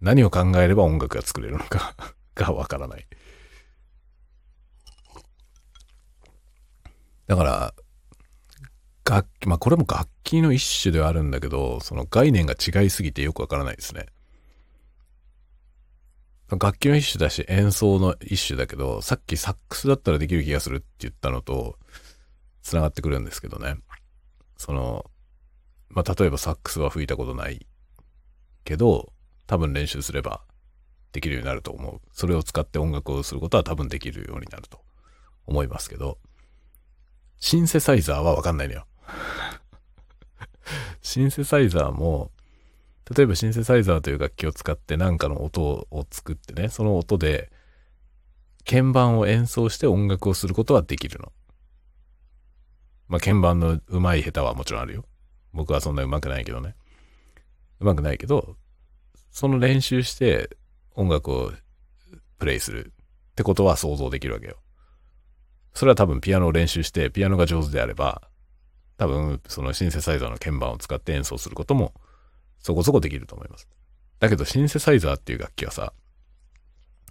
[0.00, 1.94] 何を考えれば音楽が作れるのか
[2.34, 3.06] がわからない。
[7.30, 7.74] だから、
[9.08, 14.06] 楽器、まあこれも楽器の一種ではあるんだけど、その概念が違いすぎてよくわからないですね。
[16.50, 21.78] 楽器の一種だし演奏の一種だけど、さっきサックスだったらできる気がするって言ったのと、
[22.62, 23.76] 繋がってくるんですけどね。
[24.56, 25.08] その、
[25.88, 27.64] まあ例えばサックスは吹いたことない
[28.64, 29.12] けど、
[29.46, 30.42] 多分練習すれば
[31.12, 32.00] できるようになると思う。
[32.10, 34.80] それを使って音楽をすることは多分できるようになると
[35.46, 36.18] 思いますけど、
[37.40, 38.86] シンセサイザーはわかんないのよ。
[41.02, 42.30] シンセサイザーも、
[43.16, 47.50] 例えばシンセサイザーという楽器を使って何かの音を作ってね、その音で
[48.68, 51.32] 鍵盤を演奏して音楽をすることはできるの。
[53.08, 55.04] まあ鍵盤の上手い下手はもちろんあるよ。
[55.52, 56.76] 僕はそんな上手くないけどね。
[57.80, 58.56] 上手くないけど、
[59.30, 60.56] その練習して
[60.94, 61.52] 音楽を
[62.38, 62.92] プレイする
[63.32, 64.58] ってことは想像できるわけよ。
[65.74, 68.22] それは多分ピアノを練習してピアノが上手であれば、
[68.96, 71.94] 多分そのシンセサイザーの鍵盤を使って演奏することも
[72.58, 73.68] そこそこできると思います。
[74.18, 75.92] だけどシンセサイザーっていう楽器はさ、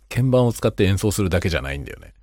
[0.10, 2.14] 鍵盤を使って演奏するだけじゃないんだよね。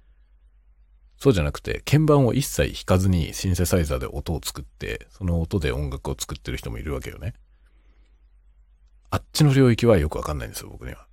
[1.19, 7.35] そうじゃなくて、鍵盤を一切弾かずにシンセサイザーで音を作って、その音で音楽を作ってる人もいるわけよね。
[9.11, 11.07] あっちの領域はよくわかんないんですよ、僕には。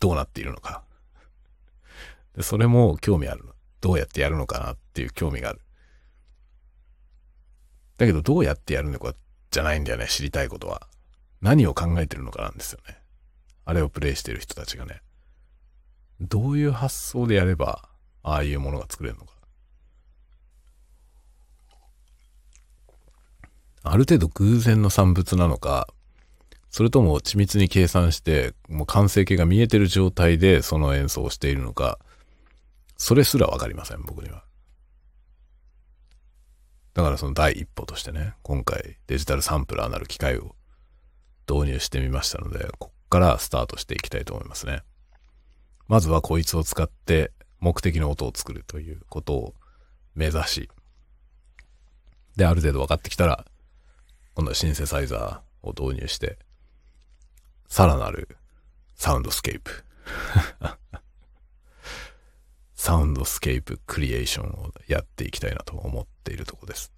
[0.00, 0.84] どうなっているのか。
[2.40, 3.54] それも興味あるの。
[3.80, 5.60] どうやってやるのかなっていう興味がある。
[7.98, 9.14] だけど、どうやってやるのか
[9.50, 10.88] じゃないんだよね、知りたいことは。
[11.40, 12.98] 何を考えてるのかなんですよね。
[13.64, 15.02] あれをプレイしてる人たちがね。
[16.20, 17.88] どういう発想でやれば、
[18.22, 19.32] ああいうものが作れるのか。
[23.82, 25.88] ある程度偶然の産物なのか、
[26.70, 31.98] それとも緻密に計算して、もう完成形が見えてる状態でその演奏をしているのか、
[32.98, 34.44] それすらわかりません、僕には。
[36.94, 40.56] だからその第一歩としてね、今回デジタルサンプラーなる機械を
[41.48, 44.82] 導入してみましたので、こっからスタートしていきたいと思いますね。
[45.86, 49.54] まずはこいつを使って目的の音を作るということを
[50.14, 50.70] 目指し、
[52.36, 53.46] で、ある程度分かってきたら、
[54.34, 56.38] 今度はシンセサイザーを導入して、
[57.68, 58.36] さらなる
[58.96, 59.84] サウンドスケープ。
[62.88, 66.90] サウンドスケープクリエーションをやっていきたいなと思っているとこです。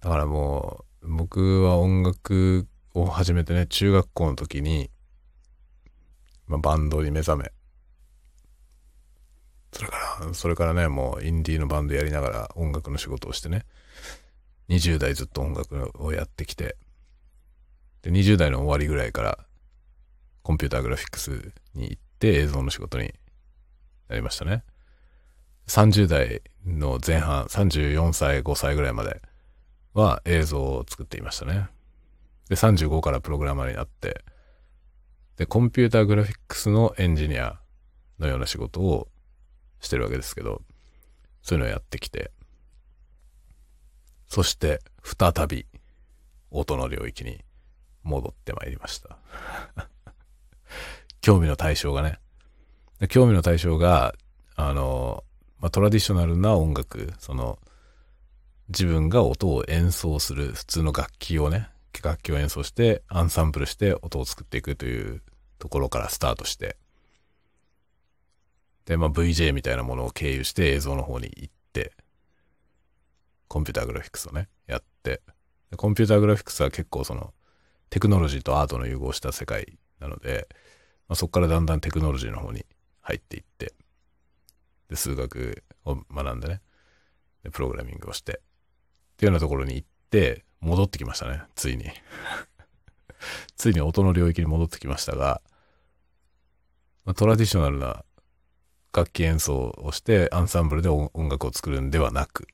[0.00, 4.90] だからもう、僕は音楽を始めてね、中学校の時に、
[6.48, 7.52] まあ、バンドに目覚め、
[9.72, 13.66] それから、それからね、もうインディーのバンドやりながら音楽の仕事をしてね、
[14.68, 16.76] 20代ずっと音楽をやってきて、
[18.02, 19.38] で、20代の終わりぐらいから、
[20.42, 23.14] コンピューターグラフィックスに行って映像の仕事に
[24.08, 24.64] なりましたね。
[25.66, 29.22] 30代の前半、34歳、5歳ぐらいまで
[29.94, 31.68] は映像を作っていましたね。
[32.48, 34.24] で、35からプログラマーになって、
[35.36, 37.60] で、コンピューターグラフィックスのエンジニア
[38.18, 39.08] のような仕事を
[39.80, 40.62] してるわけですけど、
[41.42, 42.32] そういうのをやってきて、
[44.26, 45.66] そして再び
[46.50, 47.44] 音の領域に
[48.02, 49.18] 戻ってまいりました。
[51.20, 52.18] 興味の対象がね。
[53.08, 54.14] 興味の対象が、
[54.56, 55.24] あの、
[55.58, 57.58] まあ、トラディショナルな音楽、その、
[58.68, 61.68] 自分が音を演奏する普通の楽器をね、
[62.02, 65.22] 楽器を演奏してアンサンブルして音を作っていくという
[65.58, 66.76] ところからスタートして、
[68.86, 71.92] で、まあ、VJ みたいなものを経由して映像の方に行って、
[73.48, 75.20] コンピューターグラフィックスをね、やって、
[75.76, 77.34] コンピューターグラフィックスは結構その、
[77.90, 80.48] テクノロジーとアートの融合した世界なので、
[81.10, 82.64] まあ、そこからだんだんテクノロジーの方に
[83.00, 83.74] 入っていって、
[84.88, 86.60] で、数学を学んでね、
[87.42, 88.40] で、プログラミングをして、
[89.14, 91.86] っていうようなところに行って、戻ってきましたね、ついに。
[93.58, 95.42] ついに音の領域に戻ってきましたが、
[97.04, 98.04] まあ、トラディショナルな
[98.92, 102.46] 楽器演奏をしてアンサンブルで音楽を作るんではなく、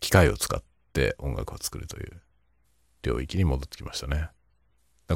[0.00, 0.62] 機械を使っ
[0.92, 2.20] て音楽を作るという
[3.00, 4.28] 領域に戻ってきましたね。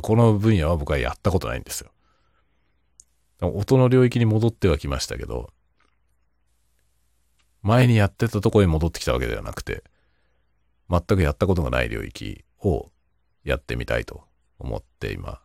[0.01, 1.90] この分野は僕はやったことないんですよ。
[3.40, 5.51] 音の領域に戻ってはきましたけど、
[7.62, 9.84] 前にやってたとこに戻ってきたわけではなくて、
[10.88, 12.90] 全くやったことがない領域を
[13.45, 14.24] やってみたいと
[14.59, 15.40] 思って今、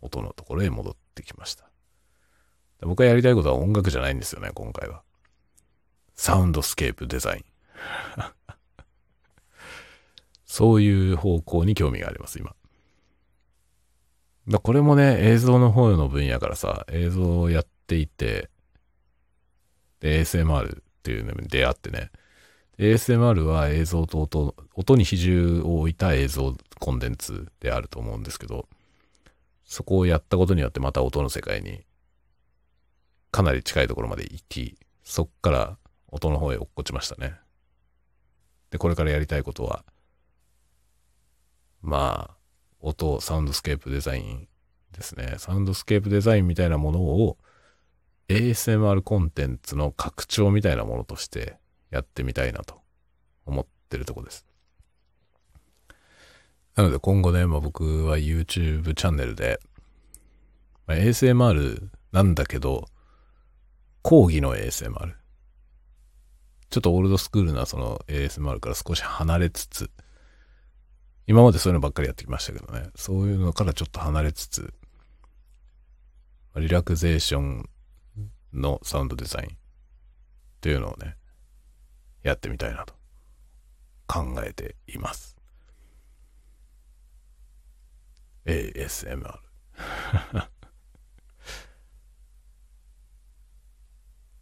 [0.00, 1.68] 音のところへ戻ってきました。
[2.80, 5.02] 僕がやりたいことは音楽じゃないんですよね、今回は。
[6.14, 7.44] サウンドスケープデザイン。
[10.44, 12.54] そういう方向に興味があります、今。
[14.48, 18.50] だこれもね、映像の方の分野からさ、映像をやっていて、
[20.00, 22.10] で、ASMR っていうのに出会ってね、
[22.78, 28.68] ASMR は映像と音、音に比重を置いた映像コンテンツであると思うんですけど、
[29.64, 31.84] そこをやったことによってまた音の世界に
[33.30, 35.78] かなり近いところまで行き、そっから
[36.08, 37.34] 音の方へ落っこちましたね。
[38.70, 39.84] で、これからやりたいことは、
[41.80, 42.36] まあ、
[42.82, 44.48] 音、サウンドスケープデザイン
[44.92, 45.36] ですね。
[45.38, 47.38] サウンドスケープデザインみたいなものを
[48.28, 51.56] ASMR コンテンツの拡張みたいなものとして
[51.90, 52.80] やってみたいなと
[53.46, 54.44] 思ってるとこです。
[56.74, 59.60] なので今後ね、まあ、僕は YouTube チャンネルで、
[60.86, 62.86] まあ、ASMR なんだけど、
[64.02, 65.14] 講義の ASMR。
[66.70, 69.90] ちょっとオールドスクールなその ASMR から少し離れつつ、
[71.26, 72.90] 今までそういうのばっかりやってきましたけどね。
[72.96, 74.74] そういうのからちょっと離れつつ、
[76.56, 77.68] リラクゼーション
[78.52, 79.56] のサウンドデザイン
[80.60, 81.16] というのをね、
[82.22, 82.94] やってみたいなと
[84.06, 85.36] 考えています。
[88.44, 89.38] ASMR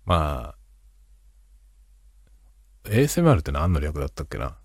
[0.07, 0.59] まあ、
[2.89, 4.60] ASMR って何の略だったっけな？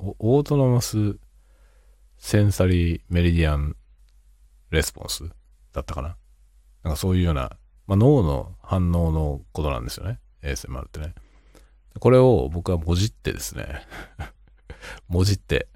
[0.00, 1.18] Autonomous
[2.18, 3.76] Sensory Meridian
[4.70, 5.24] Response
[5.72, 6.16] だったかな？
[6.82, 7.50] なんかそういうような、
[7.86, 10.20] まあ、脳の反応のことなんですよね。
[10.42, 11.14] ASMR ってね。
[11.98, 13.82] これを僕はもじってですね
[15.08, 15.68] もじって、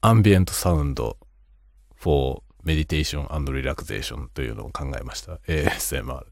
[0.00, 1.16] ambient sound
[1.96, 5.36] for meditation and relaxation というのを考えました。
[5.46, 6.26] ASMR。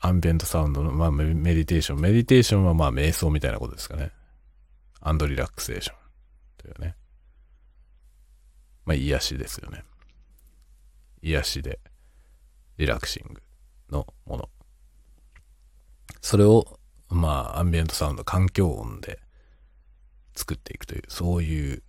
[0.00, 2.00] アンビエントサウンドの、まあ、メディテーション。
[2.00, 4.12] メディテーションはまあ、瞑想みたいなことですかね。
[5.00, 5.96] アンドリラクセーション
[6.58, 6.96] というね。
[8.84, 9.84] まあ、癒しですよね。
[11.22, 11.78] 癒しで、
[12.78, 13.42] リラクシング
[13.90, 14.48] のもの。
[16.20, 16.78] それを、
[17.08, 19.20] まあ、アンビエントサウンド、環境音で
[20.34, 21.82] 作っていくという、そういう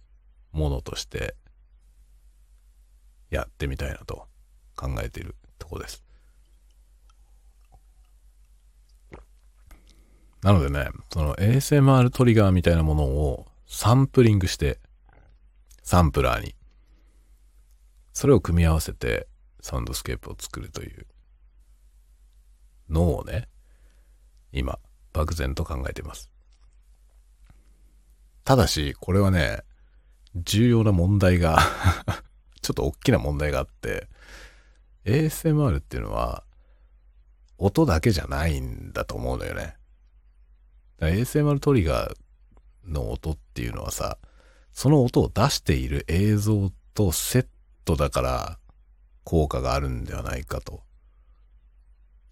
[0.52, 1.36] ものとして
[3.30, 4.28] やってみたいなと
[4.76, 6.04] 考えているとこです。
[10.42, 14.80] なのでね、その ASMR トリガーみたいなものをサンプリングして、
[15.84, 16.56] サンプラーに、
[18.14, 19.28] それを組み合わせて
[19.62, 21.06] サウンドスケープを作るという
[22.90, 23.48] のをね、
[24.52, 24.80] 今、
[25.14, 26.30] 漠然と考えています。
[28.44, 29.64] ただし、これはね、
[30.36, 31.60] 重要な問題が
[32.62, 34.08] ちょっと大きな問題があって、
[35.06, 36.44] ASMR っていうのは、
[37.58, 39.79] 音だけじゃないんだと思うのよね。
[41.08, 42.16] ASMR トリガー
[42.86, 44.18] の音っていうのはさ、
[44.74, 47.48] その音を出している映像とセッ
[47.86, 48.60] トだから
[49.24, 50.84] 効果があるんではないかと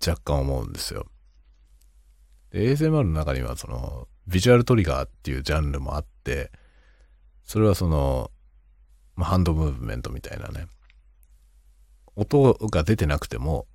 [0.06, 1.06] 若干思うんですよ。
[2.52, 6.52] で ASMR の中にはそのビジュアルトリガーっていうジャンルもあって、
[7.44, 8.30] それはその、
[9.16, 10.68] まあ、ハンドムーブメントみたいなね、
[12.16, 13.68] 音が出てなくても、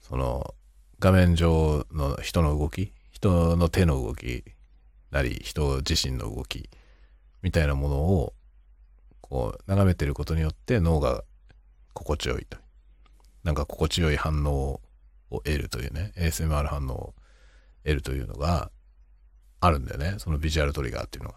[0.00, 0.54] その、
[0.98, 4.44] 画面上の人の動き、人の手の動き
[5.12, 6.68] なり、人自身の動き、
[7.42, 8.34] みたいなものを、
[9.20, 11.22] こう、眺めてることによって脳が
[11.92, 12.58] 心地よいと。
[13.44, 14.80] なんか心地よい反応
[15.30, 17.14] を得るというね、ASMR 反応を
[17.84, 18.72] 得るというのが
[19.60, 20.16] あるんだよね。
[20.18, 21.36] そのビジュアルトリガーっていうのが。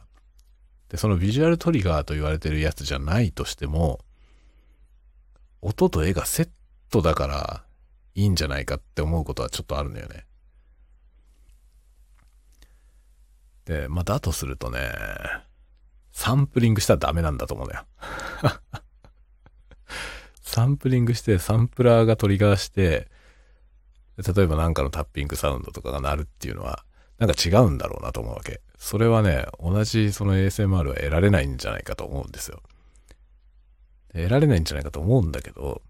[0.89, 3.99] で、そのビジュアルトリガーと言われてるやつじゃないとしても、
[5.61, 6.49] 音と絵がセッ
[6.89, 7.63] トだから
[8.15, 10.25] いいんじゃないかって思うことはちょっとあるんだよね。
[13.67, 14.79] で、まあ、だとするとね、
[16.13, 17.85] サンプリングしたらダメなんだと思うんだよ。
[20.41, 23.11] サンプリングして、サンプラーがトリガーして、
[24.17, 26.85] 例えばなんかのタッピングサウンドとかが鳴るっていうのは、
[27.19, 28.61] なんか違うんだろうなと思うわけ。
[28.77, 32.63] それはね、同じその ASMR は得られないんじゃないかと思うんですよ。
[34.13, 35.81] 得られないんじゃないかと思うんだけど、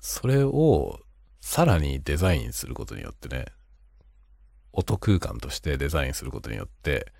[0.00, 0.98] それを
[1.40, 3.46] さらにデザインすることによってね、
[4.76, 7.12] 音空間としてデザインすることによって、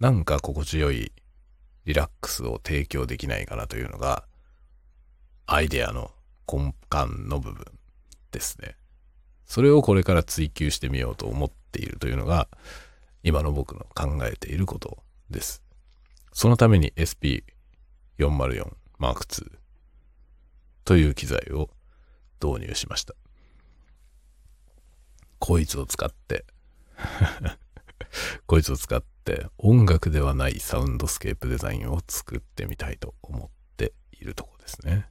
[0.00, 1.12] なんか心地よい
[1.86, 4.24] リラックスを提供できないかなというのが、
[5.46, 6.10] アイデアの
[6.52, 7.64] 根幹の部分
[8.32, 8.76] ですね。
[9.46, 12.48] それをこれから追求してみようと思っているというのが、
[13.22, 14.98] 今の僕の考えていること
[15.30, 15.62] です。
[16.32, 19.50] そのために SP404 マーク2
[20.84, 21.70] という機材を
[22.42, 23.14] 導入しました。
[25.38, 26.44] こいつを使って
[28.46, 35.08] こいつを使って音楽ではないサウンドスケープデザインを作ってみたいと思っているとこですね。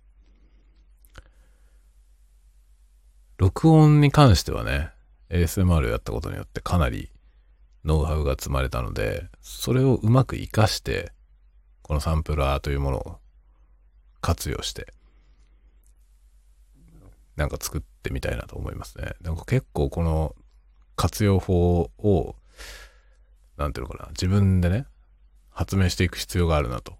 [3.37, 4.91] 録音に関してはね、
[5.29, 7.09] ASMR をやったことによってかなり
[7.85, 11.13] ノウハウが積まれたので、それをうまく活かして、
[11.81, 13.19] このサンプラーというものを
[14.21, 14.93] 活用して、
[17.37, 19.13] なんか作ってみたいなと思いますね。
[19.21, 20.35] なんか結構この
[20.99, 22.35] 活用法を、
[23.55, 24.85] なんていうのかな、自分でね、
[25.49, 26.97] 発明していく必要があるなと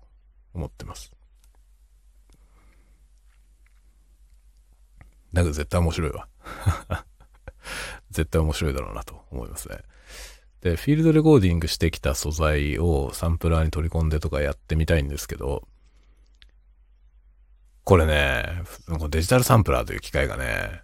[0.54, 1.12] 思ってます。
[5.34, 6.30] なんか絶対面白いわ。
[8.10, 9.80] 絶対面白いだろうなと思いますね。
[10.62, 15.68] で、フィールドレコーディングしてきた素材をサンプラーに取り込んでとかやってみたいんですけど、
[17.84, 18.64] これね、
[19.10, 20.84] デジタルサンプラーという機械がね、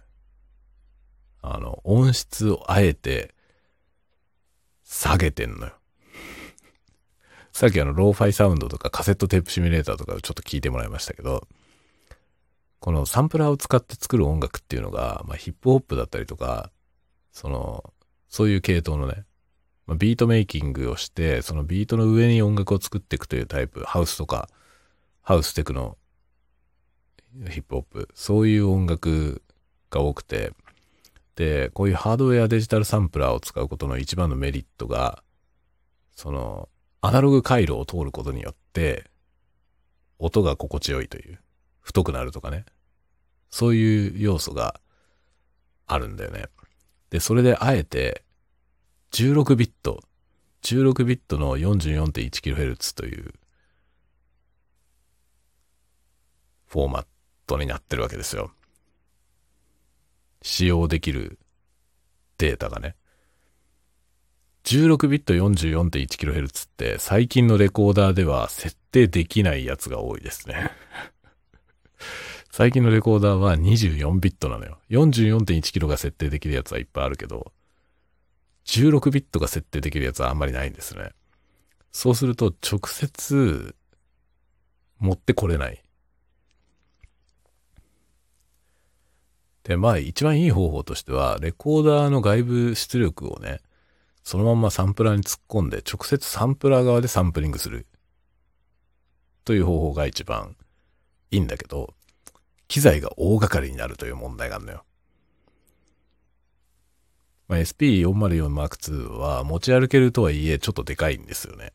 [1.54, 3.34] あの、音質をあえて
[4.84, 5.72] 下げてんのよ。
[7.52, 11.46] さっきあの、ローファイサウンドとかカセットテープシミュレーターとかをちょっと聞いてもらいましたけど、
[12.80, 16.70] このサンプラーを使って作る音楽っていうのが、まあ、ヒップホップだったりとか、
[17.32, 17.92] その、
[18.28, 19.24] そういう系統のね、
[19.86, 24.48] まあ、ビートメイキングをして、そのビートの上に音楽を作っていくというタイプ、ハウスとか、
[25.22, 25.96] ハウステクノ、
[27.48, 29.42] ヒップホップ、そういう音楽
[29.90, 30.52] が多くて、
[31.74, 35.22] こういうハードウェアデジタルサンプラーを使うことの一番のメリットが、
[36.14, 36.70] その、
[37.02, 39.10] アナログ回路を通ることによって、
[40.18, 41.38] 音が心地よいという、
[41.80, 42.64] 太くなるとかね、
[43.50, 44.80] そういう要素が
[45.86, 46.46] あるんだよね。
[47.10, 48.24] で、それであえて、
[49.12, 50.02] 16ビット、
[50.62, 53.34] 16ビットの 44.1kHz という
[56.66, 57.06] フォーマッ
[57.46, 58.50] トになってるわけですよ。
[60.46, 61.40] 使用できる
[62.38, 62.94] データがね。
[64.62, 70.70] 16ビット 44.1kHz って最近のレコーダーでは設定できないやつが多いですね。
[72.52, 74.78] 最近のレコーダーは24ビットなのよ。
[74.88, 77.52] 44.1kHz が設定できるやつはいっぱいあるけど、
[78.66, 81.10] 16ビットが設定できるやつはあんまりないんですね。
[81.90, 83.74] そうすると直接
[84.98, 85.82] 持ってこれない。
[89.66, 93.58] で、まあ一番いい方法としては、レコーダーの外部出力をね、
[94.22, 97.86] そのまんまサンプラーに突っ込んで、直接サンプラー側でサンプリングする。
[99.44, 100.56] という方法が一番
[101.32, 101.94] いいんだけど、
[102.68, 104.84] 機材が大掛かりになるという問題があるのよ。
[107.48, 111.72] まあ、SP404M2 は持ち歩けるとはいえちょっとでかいんですよね。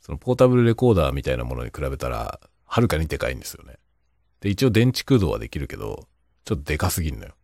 [0.00, 3.78] そのポータブルレコーダーみたいなものに比べたら、はるかにでかいんですよね。
[4.40, 6.08] で、一応電池駆動はできるけど、
[6.44, 7.34] ちょっとでかすぎんのよ。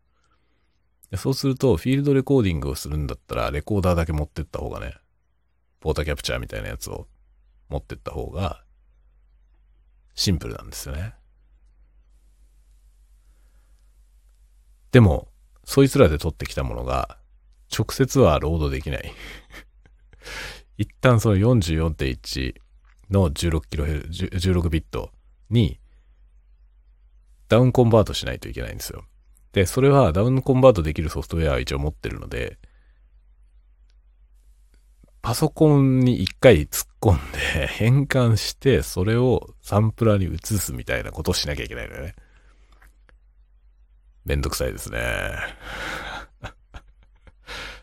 [1.16, 4.94] そうすると、フィールドレコーディングをするんだったら、レコーダーだけ持ってった方がね、
[5.80, 7.06] ポータキャプチャーみたいなやつを
[7.70, 8.62] 持ってった方が、
[10.14, 11.14] シンプルなんですよね。
[14.90, 15.28] でも、
[15.64, 17.18] そいつらで撮ってきたものが、
[17.76, 19.12] 直接はロードできない。
[20.76, 22.54] 一旦その44.1
[23.10, 25.12] の 16kHz、16ビット
[25.50, 25.78] に
[27.48, 29.04] ダウンコンバートしないといけないんですよ。
[29.52, 32.58] で、それはダウンコンバートできるソフトウェアは一応持ってるので、
[35.22, 42.14] パソコンに一回突っ込んで 変換して、それをサンプラーに移すみたいなことをしなきゃいけないのよね。
[44.24, 45.32] めんどくさいですね。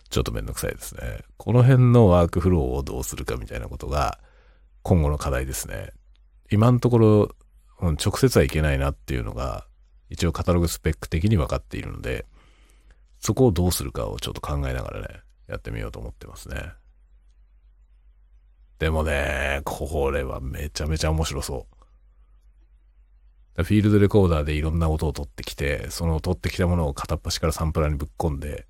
[0.09, 1.19] ちょっとめんどくさいですね。
[1.37, 4.19] この辺のワークフローをどうするかみたいなことが
[4.83, 5.91] 今後の課題ですね。
[6.51, 7.35] 今のところ、
[7.81, 9.67] うん直接はいけないなっていうのが
[10.09, 12.25] 一応カタログスペック的に分かっているので、
[13.19, 15.07] そこをどうするかをちょっと考えながらね、
[15.47, 16.73] やってみようと思ってますね。
[18.79, 21.67] でもね、これはめちゃめちゃ面白そ
[23.57, 23.63] う。
[23.63, 28.67] フィールドレコーダーでいろんな音を取ってきて、その取ってきたものを片っ端からサンプラーにぶっ込んで、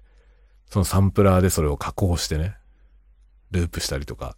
[0.69, 2.55] そのサンプラーでそれを加工してね、
[3.49, 4.37] ループしたりとか、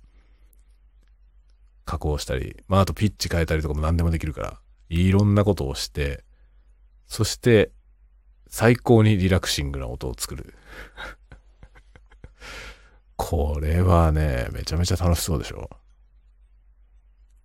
[1.88, 4.60] 加工したり、まああとピッチ変えたりとかも何でもできるから、
[4.90, 6.24] いろんなことをして、
[7.08, 7.72] そして
[8.50, 10.54] 最高にリラクシングな音を作る。
[13.16, 15.70] これはね、めちゃめちゃ楽しそうでしょ。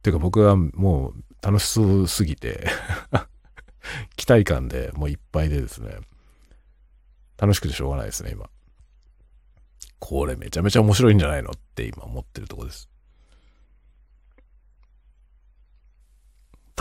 [0.02, 2.66] てか僕はもう楽しそうすぎて
[4.16, 5.98] 期待感でもういっぱいでですね、
[7.38, 8.50] 楽しくてしょうがないですね、今。
[10.00, 12.91] これめちゃめちゃ面白いんじゃないのって今思ってるとこです。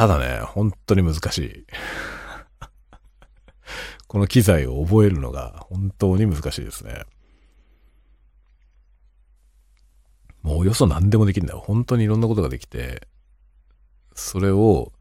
[0.02, 1.66] ただね、本当に難しい。
[4.08, 7.06] この機材を覚えるのが本当に難しいですね。
[10.42, 11.60] もうおよそ何でもできるんだよ。
[11.60, 13.08] 本当にいろんなことができて、
[14.16, 14.92] それを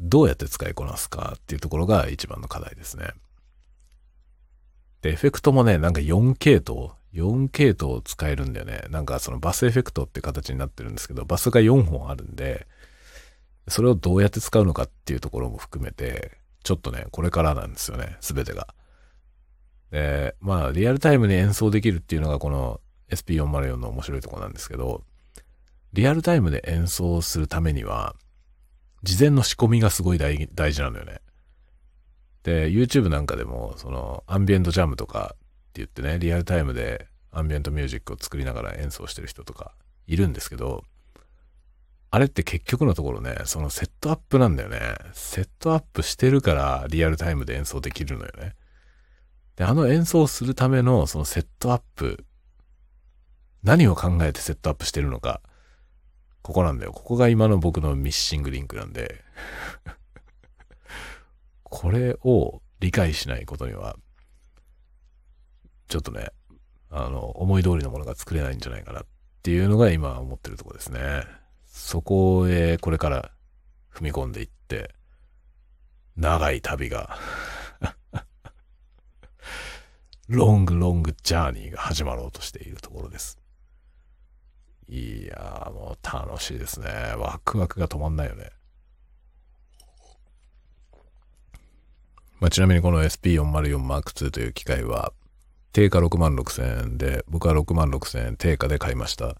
[0.00, 3.12] どうやって使いこなすかっていうところが一番の課題ですね。
[5.02, 8.86] で、エフェクトもね、なんか4系統、4系統使えるんだよね。
[8.90, 12.66] なんかそのバスエフェクトって形になってるんですけど、バスが4本あるんで、
[13.68, 18.74] それをどうやって使うのかっていうところも含めて、ちょっとね、これからなんですよね、すべてが。
[19.90, 25.04] で、まあ、リアルタイムに演奏できるっていうのがこの SP404 の面白いところなんですけど、
[25.92, 28.16] リアルタイムで演奏するためには、
[29.02, 30.36] 事前の仕込みがすごい大
[30.72, 31.20] 事なのよね。
[32.42, 39.74] で、YouTube なんかでも、その、アンビエントジャムとかって言ってね、リアルタイムでアンビエントミュージックを作りながら演奏してる人とか
[40.06, 40.84] いるんですけど、
[42.14, 44.78] あれって結局のところね、そのセットアップなんだよね。
[45.14, 48.54] セットアップしてるからリアルタイムで演奏できるのよね。
[49.56, 52.24] で、あの演奏するためのそのセットアップ
[53.64, 55.40] 何を考えてセットアップしてるのか、
[56.42, 56.92] ここなんだよ。
[56.92, 59.24] ここが今の僕のミッシングリンクなんで
[61.64, 63.96] これを理解しないことには、
[65.88, 66.28] ちょっとね、
[66.90, 69.06] あの、思い通りのものが作れないんじゃないかなっ
[69.42, 71.42] ていうのが今思ってるとこですね。
[71.74, 73.32] そこへこれから
[73.92, 74.94] 踏み込んでいって、
[76.16, 77.18] 長い旅が
[80.28, 83.40] ロングロングジャーニーが始まろうとしているところです。
[84.88, 86.86] いやーもう楽しいですね。
[87.18, 88.52] ワクワクが止まんないよね。
[92.38, 95.12] まあ、ちなみにこの SP404M2 という機械は、
[95.72, 99.36] 定価6万6千円で、僕は6万6千円定価で買いました。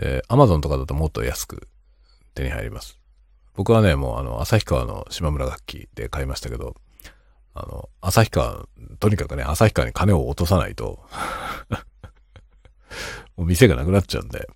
[0.00, 1.68] で、Amazon とかだともっと安く
[2.34, 2.98] 手に入ります。
[3.54, 6.74] 僕はね、もうあの、旭川の島村楽器で買いましたけど、
[7.52, 8.66] あの、旭川、
[8.98, 11.04] とにかくね、旭川に金を落とさないと
[13.36, 14.48] もう店がなくなっちゃうんで、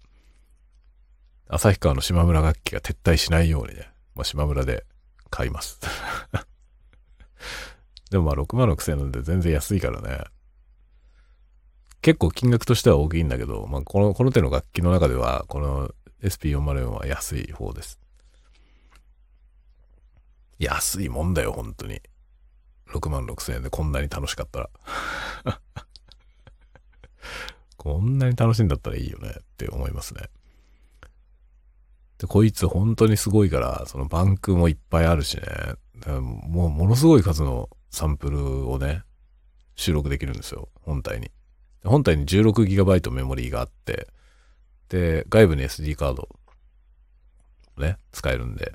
[1.49, 4.86] 旭川の島村楽器が撤退しないようにね、まあ、島村で
[5.28, 5.78] 買います。
[8.11, 10.24] でもまあ6万6千円なんで全然安いからね。
[12.05, 15.91] 結構金額としては大きいんだけど、まあこの、この手の楽器の中では、この
[16.23, 17.99] SP404 は安い方です。
[20.59, 22.03] 安いもんだよ、本当に。
[22.91, 24.71] 6万6千円でこんなに楽しかったら。
[27.79, 30.29] こんなに楽しいんだったらいいよねって思いますね。
[32.19, 35.43] で、こいつ本当にすごいから、そのバンクもいっぱいあるしね、
[36.13, 39.05] もうものすごい数のサンプルをね、
[39.75, 41.31] 収録できるんですよ、本体に。
[41.85, 44.09] 本体に 16GB メモリーがあって、
[44.89, 46.28] で、外部に SD カード
[47.76, 48.72] ね、使えるんで。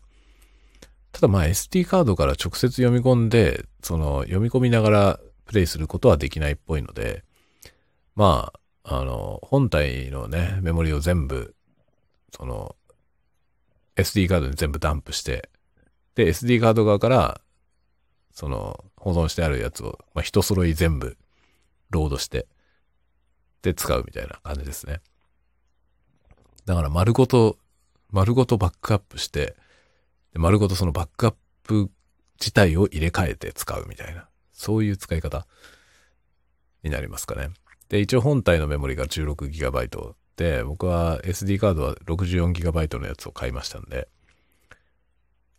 [1.11, 7.23] ただまあ SD カードから直接読み込んで、その読み込みながらプレイすることはできないっぽいので、
[8.15, 8.51] ま
[8.83, 11.55] あ、あの、本体のね、メモリを全部、
[12.31, 12.75] その、
[13.95, 15.49] SD カードに全部ダンプして、
[16.15, 17.41] で、SD カード側から、
[18.31, 21.17] その、保存してあるやつを、まあ、一揃い全部、
[21.89, 22.47] ロードして、
[23.61, 25.01] で、使うみたいな感じですね。
[26.65, 27.57] だから、丸ごと、
[28.11, 29.55] 丸ごとバックアップして、
[30.33, 31.89] 丸ごとそのバックアップ
[32.39, 35.45] 自体を入れ替えて使うみたいな、そういう使い方
[36.83, 37.49] になりますかね。
[37.89, 44.07] で、一応本体のメモリが 16GB で、僕は SD カードは 64GB のやつを買いましたんで、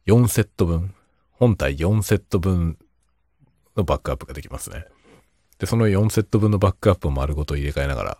[0.06, 0.94] 4セット分、
[1.32, 2.78] 本体4セット分
[3.76, 4.86] のバックアップができますね。
[5.60, 8.18] で、その4セット分のバックアップを丸ごと入れ替えながら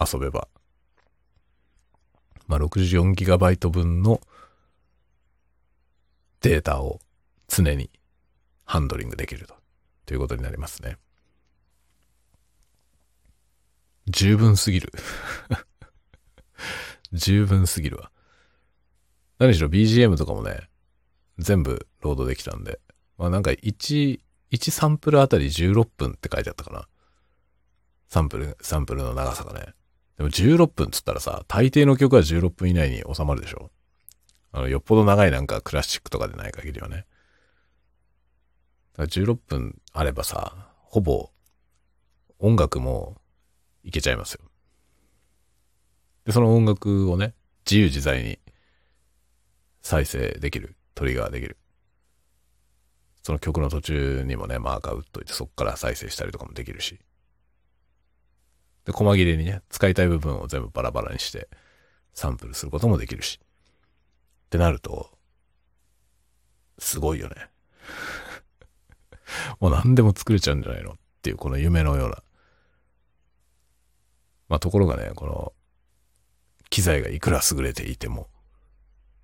[0.00, 0.48] 遊べば、
[2.48, 4.20] まあ、64GB 分の
[6.40, 6.98] データを
[7.46, 7.90] 常に
[8.64, 9.54] ハンドリングできると、
[10.06, 10.96] ということになりますね。
[14.06, 14.92] 十分すぎる
[17.12, 18.10] 十分すぎるわ。
[19.38, 20.70] 何しろ BGM とかもね、
[21.38, 22.80] 全部ロードできたんで、
[23.18, 24.20] まあなんか1、
[24.52, 26.88] 1サンプルあたり16分って書いてあったかな。
[28.08, 29.74] サンプル、サンプルの長さがね。
[30.16, 33.70] でも16分つったらさ、大抵の曲は16分以内に収まるでしょ
[34.52, 37.06] あの、よっぽど長いなんかクラシックとかでない限りはね。
[38.96, 41.30] だから16分あればさ、ほぼ
[42.38, 43.16] 音楽も
[43.84, 44.40] いけちゃいますよ。
[46.24, 47.34] で、その音楽をね、
[47.64, 48.38] 自由自在に
[49.82, 51.56] 再生できる、トリガーできる。
[53.22, 56.98] その曲の途中にもね、マーカー打っといて、そこから再生したりとかもできるし。
[58.84, 61.48] で、細切れにね、使いたい部分を全部バラバラにして、
[62.14, 63.38] サンプルすることもできるし。
[63.42, 65.10] ってなると、
[66.78, 67.34] すごいよね。
[69.60, 72.22] もう何でも作れちゃうんじゃないのっていう、この夢のような。
[74.48, 75.52] まあ、ところがね、この、
[76.70, 78.28] 機材がいくら優れていても、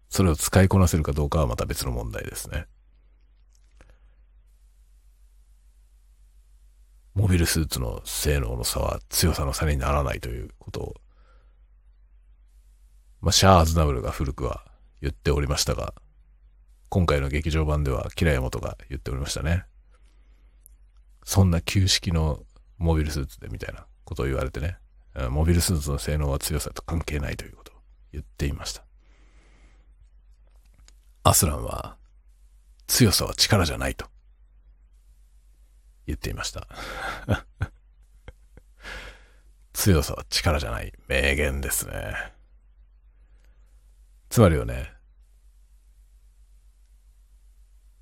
[0.09, 2.67] それを使いこなせるかどうかはまた別の問題ですね。
[7.17, 10.95] モビルスーツの性能の差は強さの差にならないということを、
[13.23, 14.67] まあ、シャア・アズナブルが古くは
[15.01, 15.95] 言っておりましたが、
[16.91, 19.65] 今回の劇場版ではキラヤモトが言っておりましたね。
[21.25, 22.41] そんな旧式の
[22.77, 24.77] モビルスーツでみたいなことを言われてね、
[25.31, 27.77] モビルスーツの性能は強さと関係ないということを
[28.13, 28.85] 言っていました。
[31.23, 31.97] アスランは
[32.87, 34.07] 強さは力じゃないと
[36.07, 36.69] 言っていました。
[39.73, 40.93] 強さは力じゃない。
[41.09, 42.33] 名言ですね。
[44.31, 44.93] つまりはね、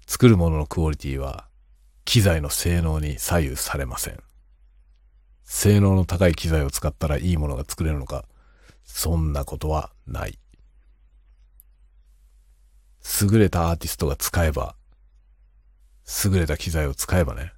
[0.06, 1.48] 作るもののクオリティは
[2.04, 4.22] 機材の性能に左右されません。
[5.44, 8.26] 性能の高い機材を使ったらいいものが作れるのか、
[8.84, 10.38] そんなことはない。
[13.22, 14.76] 優れたアーティストが使えば、
[16.24, 17.53] 優れた機材を使えばね、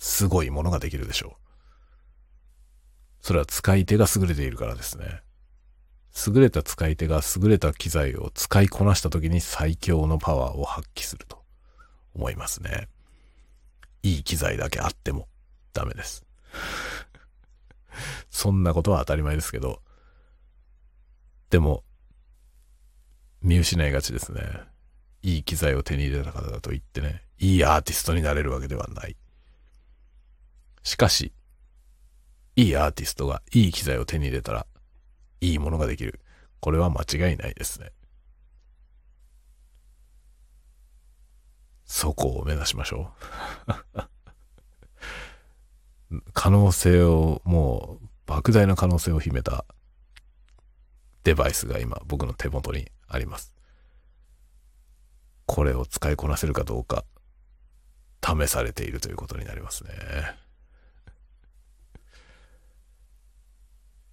[0.00, 1.50] すごいものができるでしょう。
[3.20, 5.20] それは使い手が優れているからですね。
[6.26, 11.44] 優れた使い手が優れた機材を使いこなした時に最強のパワーを発揮すると
[12.14, 12.88] 思いますね。
[14.02, 15.28] いい機材だけあっても
[15.74, 16.24] ダメです。
[18.30, 19.82] そんなことは当たり前ですけど、
[21.50, 21.84] でも、
[23.42, 24.40] 見失いがちですね。
[25.22, 29.16] いい機材を手に入れた方だと言ってね、いいアーティストになれるわけではない。
[30.82, 31.32] しかし、
[32.56, 34.66] いいアーティストがいい機材を手に入れたら、
[35.40, 36.20] いいものができる。
[36.60, 37.92] これは間違いないですね。
[41.84, 43.12] そこを目指しましょ
[46.10, 46.20] う。
[46.32, 49.64] 可能性を、もう、莫大な可能性を秘めた
[51.24, 53.52] デバイスが今僕の手元にあります。
[55.46, 57.04] これを使いこなせるかどうか
[58.24, 59.90] 試されているということになりますね。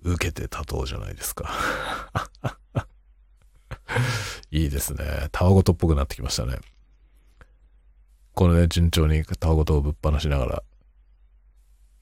[0.03, 1.51] 受けて立とうじゃないですか
[4.51, 5.29] いいですね。
[5.31, 6.57] タワごとっぽくなってきましたね。
[8.33, 10.63] このね、順調にタワごとをぶっ放しながら、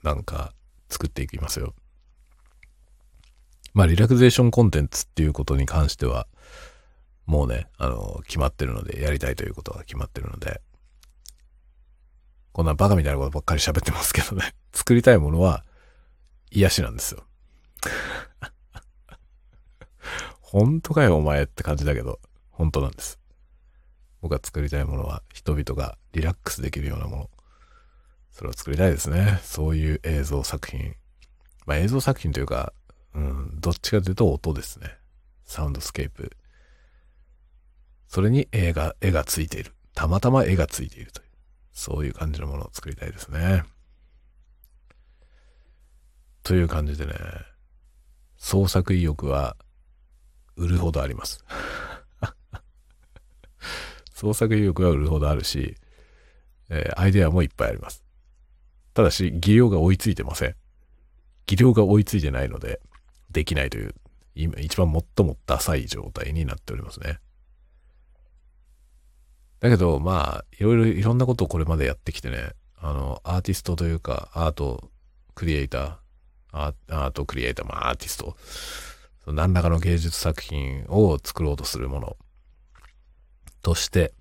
[0.04, 0.54] なんか
[0.90, 1.74] 作っていきますよ。
[3.74, 6.28] まあ、リラクゼーションコンテンツっていうことに関しては、
[7.26, 10.62] もうね、あの、決まってるので、やりたいということが決まってるので、
[12.52, 15.66] こんなバカみたいなことばっかり喋ってますけどね、作りたいものは
[16.52, 17.26] 癒しなんですよ。
[20.42, 22.20] 本当かよ、お前って感じだけど、
[22.50, 23.20] 本当なんです。
[24.22, 27.30] 僕が作りたいものは、人々がリラックスできるようなもの。
[28.32, 29.40] それを作りたいですね。
[29.44, 30.96] そういう映像作品。
[31.66, 32.74] まあ映像作品というか、
[33.14, 34.98] うん、どっちかというと音ですね。
[35.46, 36.32] サウンドスケープ。
[38.08, 39.74] それに絵が、絵がついている。
[39.94, 41.28] たまたま絵がついているという。
[41.72, 43.64] そういう感じのものを作りたいですね。
[46.44, 47.14] という感じでね。
[48.46, 49.58] 創作意欲は
[50.56, 51.44] 売るほどあります。
[54.14, 55.76] 創作意欲は売るほどあるし、
[56.70, 58.04] えー、アイデアもいっぱいあります。
[58.94, 60.56] ただし、技量が追いついてません。
[61.48, 62.82] 技量が追いついてないので、
[63.32, 63.96] できないという、
[64.36, 67.18] 今一番最もダサい状態になっておりますね。
[69.60, 74.92] だけど、まあ、いろいろいろんなことをこれまでやってきてね、あの、アーティストというか、アート
[75.34, 76.05] クリエイター、
[76.56, 78.38] アートクリエイター、まあ、アーティスト、
[79.28, 82.18] 何らかの芸術作品を作ろうとするもの
[83.62, 84.14] として、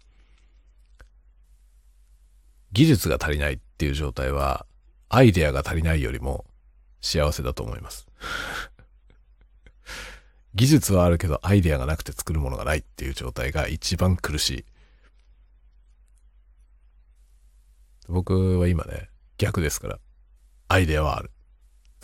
[2.73, 4.67] 技術が足りないっていう状態は、
[5.09, 6.45] アイデアが足りないよりも
[7.01, 8.09] 幸せだと思います。
[10.55, 14.65] 技術はあるけどアイデアがなくて作るものがないっていう状態が一番苦しい。
[18.09, 19.09] 僕は今ね、
[19.39, 19.99] 逆ですから。
[20.69, 21.31] アイデアはある。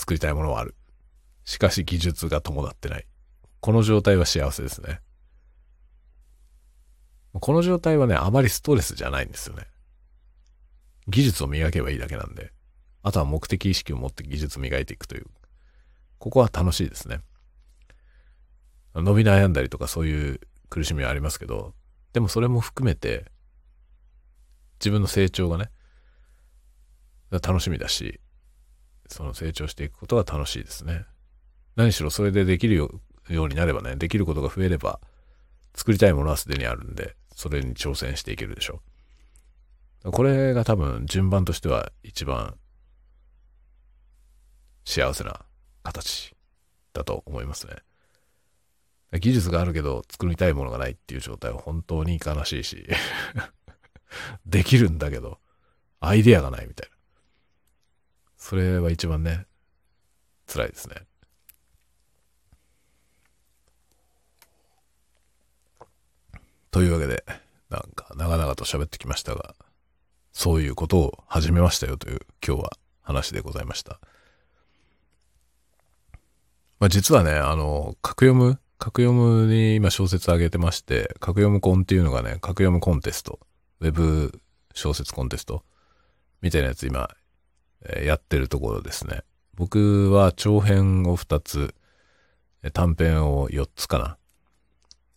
[0.00, 0.74] 作りたいものはある。
[1.44, 3.06] しかし技術が伴ってない。
[3.60, 5.00] この状態は幸せですね。
[7.34, 9.66] この状態はね、あまりストレスじゃないんですよね。
[11.06, 12.52] 技術を磨けばいいだけなんで、
[13.02, 15.26] あとは目的意識を持って技術を磨いていくという、
[16.18, 17.20] ここは楽しいですね。
[18.94, 20.40] 伸び悩んだりとかそういう
[20.70, 21.74] 苦しみはありますけど、
[22.12, 23.30] でもそれも含めて、
[24.80, 25.70] 自分の成長がね、
[27.30, 28.18] 楽しみだし、
[29.10, 31.04] その成長していくことが楽しいですね。
[31.76, 32.90] 何しろそれでできるよ
[33.28, 35.00] うになればね、できることが増えれば、
[35.74, 38.80] 作りたいものはすでにあるんで、それに挑戦していけるでしょ
[40.04, 40.12] う。
[40.12, 42.54] これが多分順番としては一番
[44.84, 45.40] 幸せな
[45.82, 46.34] 形
[46.92, 47.74] だと思いますね。
[49.18, 52.86] 技術があるけど作りたいものがないっていう状態は本当に悲しいし
[54.46, 55.38] できるんだけど、
[56.00, 56.96] アイデアがないみたいな。
[58.40, 59.46] それは一番ね、
[60.48, 60.96] 辛いですね。
[66.72, 67.22] というわけで、
[67.68, 69.54] なんか長々と喋ってきましたが、
[70.32, 72.70] そういうことを始めましたよという今日は
[73.02, 74.00] 話でございました。
[76.80, 83.38] まあ、実はね、あの、格読む、格読むに今小説あげてまして、格読むコンっていうのがね、格読むコンテスト、
[83.80, 84.40] ウェブ
[84.72, 85.62] 小説コンテスト
[86.40, 87.10] みたいなやつ今、
[88.04, 89.22] やってるところですね。
[89.54, 91.74] 僕は長編を2つ、
[92.72, 94.18] 短編を4つかな、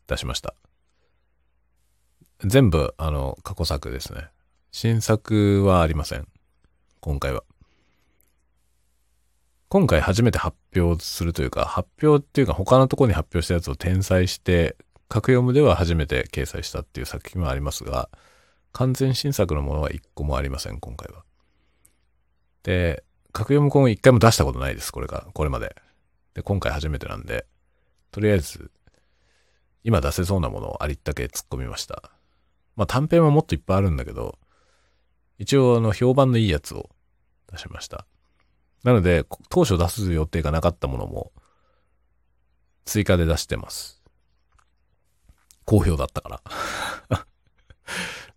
[0.07, 0.55] 出しました。
[2.39, 4.28] 全部、あの、過去作ですね。
[4.72, 6.28] 新作はありません。
[6.99, 7.43] 今回は。
[9.70, 14.76] 今回初めて発表するというか、発表っていうか他のとこに発表したやつを転載して、
[15.09, 18.09] 格読むでは初めて掲載したっていう作品もありますが、
[18.72, 21.24] 完全新作のものは一個もありません、今回は。
[22.64, 25.76] で、格読むコン一回も出したことないです、これが、これまで。
[26.34, 27.45] で、今回初めてなんで、
[28.11, 28.72] とりあえず、
[29.84, 32.11] 今出せそうなものをありったけ突っ込みました。
[32.76, 34.38] まあ短編はもっといっぱいあるんだけど、
[35.38, 36.89] 一応あの評判のいいやつを
[37.51, 38.05] 出しました。
[38.84, 41.32] なので、当初出す予定がなかったものも
[42.86, 44.01] 追加で出してます。
[45.66, 46.41] 好評だったから。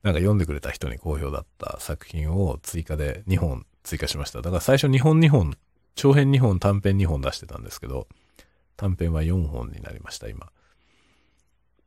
[0.03, 4.43] なんか読んでくれた人に好評だった作品を追加で2本追加しました。
[4.43, 5.57] だから最初2本2本、
[5.95, 8.09] 長編2本、短編2本出してたんですけど、
[8.76, 10.51] 短編は4本になりました、今。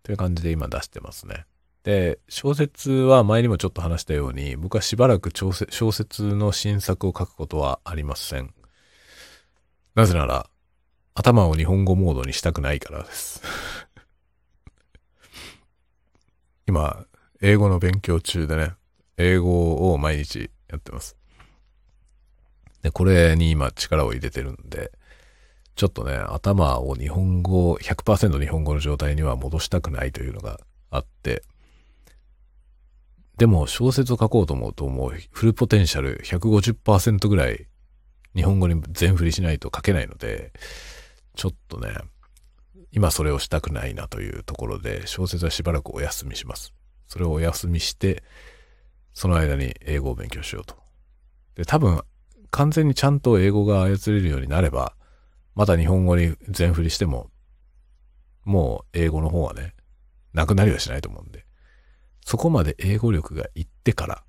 [0.01, 1.45] という感じで今出してますね。
[1.83, 5.51] で、小説は前にもちょっと話したように、僕はしばらく小
[5.91, 8.53] 説の新作を書くことはありません。
[9.93, 10.49] なぜなら、
[11.15, 13.41] 頭を日本語モードにしたくないからです。
[16.65, 17.05] 今、
[17.41, 18.73] 英語の勉強中でね、
[19.17, 21.18] 英語を毎日やってます。
[22.81, 24.91] で、これに今力を入れてるんで、
[25.75, 30.59] ちょっとね、頭を日本語、100%日本語の状態には戻したくないというのが
[30.91, 31.43] あって、
[33.37, 37.67] でも小説を書こうと思うともうフルポテンシャル150%ぐらい
[38.35, 40.51] 日本語に全振りしないと書けないので、
[41.35, 41.93] ちょっとね、
[42.91, 46.73] 今それをしたくないなというところで小説はしばらくお休みします。
[47.07, 48.23] それをお休みして、
[49.13, 50.75] その間に英語を勉強しようと。
[51.55, 52.01] で、多分
[52.51, 54.95] 完全にちゃんと英語が操れるようになれば、
[55.55, 57.29] また日本語に全振りしても、
[58.45, 59.75] もう英語の方はね、
[60.33, 61.45] なくなりはしないと思うんで。
[62.25, 64.23] そこまで英語力がいってから、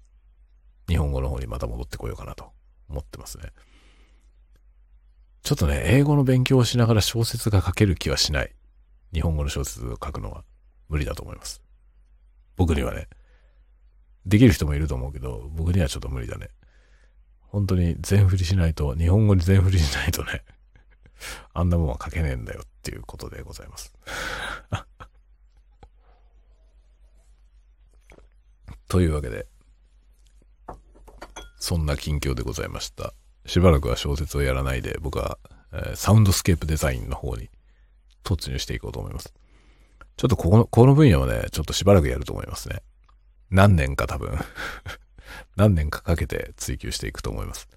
[0.88, 2.50] 日本語の方にまた戻ってこようかなと
[2.88, 3.52] 思ってますね。
[5.42, 8.54] ちょっとね、英語の勉強をしながら小説が書ける気はしない。
[9.12, 10.44] 日本語の小説を書くのは
[10.88, 11.62] 無理だと思います。
[12.56, 13.08] 僕にはね。
[14.26, 16.50] できる人もいると思うけど、僕にはちょっと無理だね。
[17.50, 20.44] 本当に全振りしないと、日本語に全振りしないとね、
[21.52, 23.92] あんなもんは書けねえんだよっていうことでございます。
[28.88, 29.46] というわけで、
[31.58, 33.14] そんな近況でございました。
[33.46, 35.38] しばらくは小説をやらないで、僕は、
[35.72, 37.50] えーサウンドスケープデザインの方に
[38.24, 39.32] 突入していこうと思います。
[40.16, 42.82] ちょっとここの、この分野はね、ちょっとしばらくやると思いますね。
[43.50, 44.38] 何年か多分、
[45.56, 47.68] 何年かかけて追求していくと思います。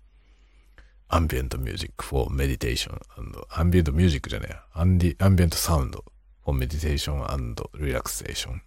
[1.09, 4.63] アンビエントミュージック for meditation and アンビエントミュージックじゃねえや。
[4.73, 6.03] アンディアンビエントサウンド
[6.43, 8.59] for meditation and relaxation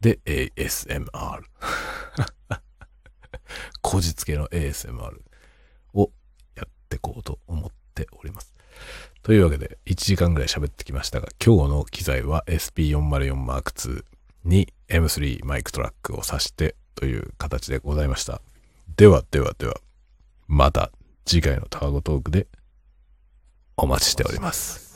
[0.00, 1.42] で ASMR
[3.82, 5.20] 口実系の ASMR
[5.94, 6.10] を
[6.56, 8.54] やっていこうと思っております。
[9.22, 14.04] というわけで、1時間ぐらい喋ってきましたが、今日の機材は SP404M2
[14.44, 18.40] に M3 マイクトラックを挿してという形でございました。
[18.96, 19.74] ではではでは、
[20.46, 20.90] また
[21.24, 22.46] 次回のタワゴトークで
[23.76, 24.89] お待ちしております。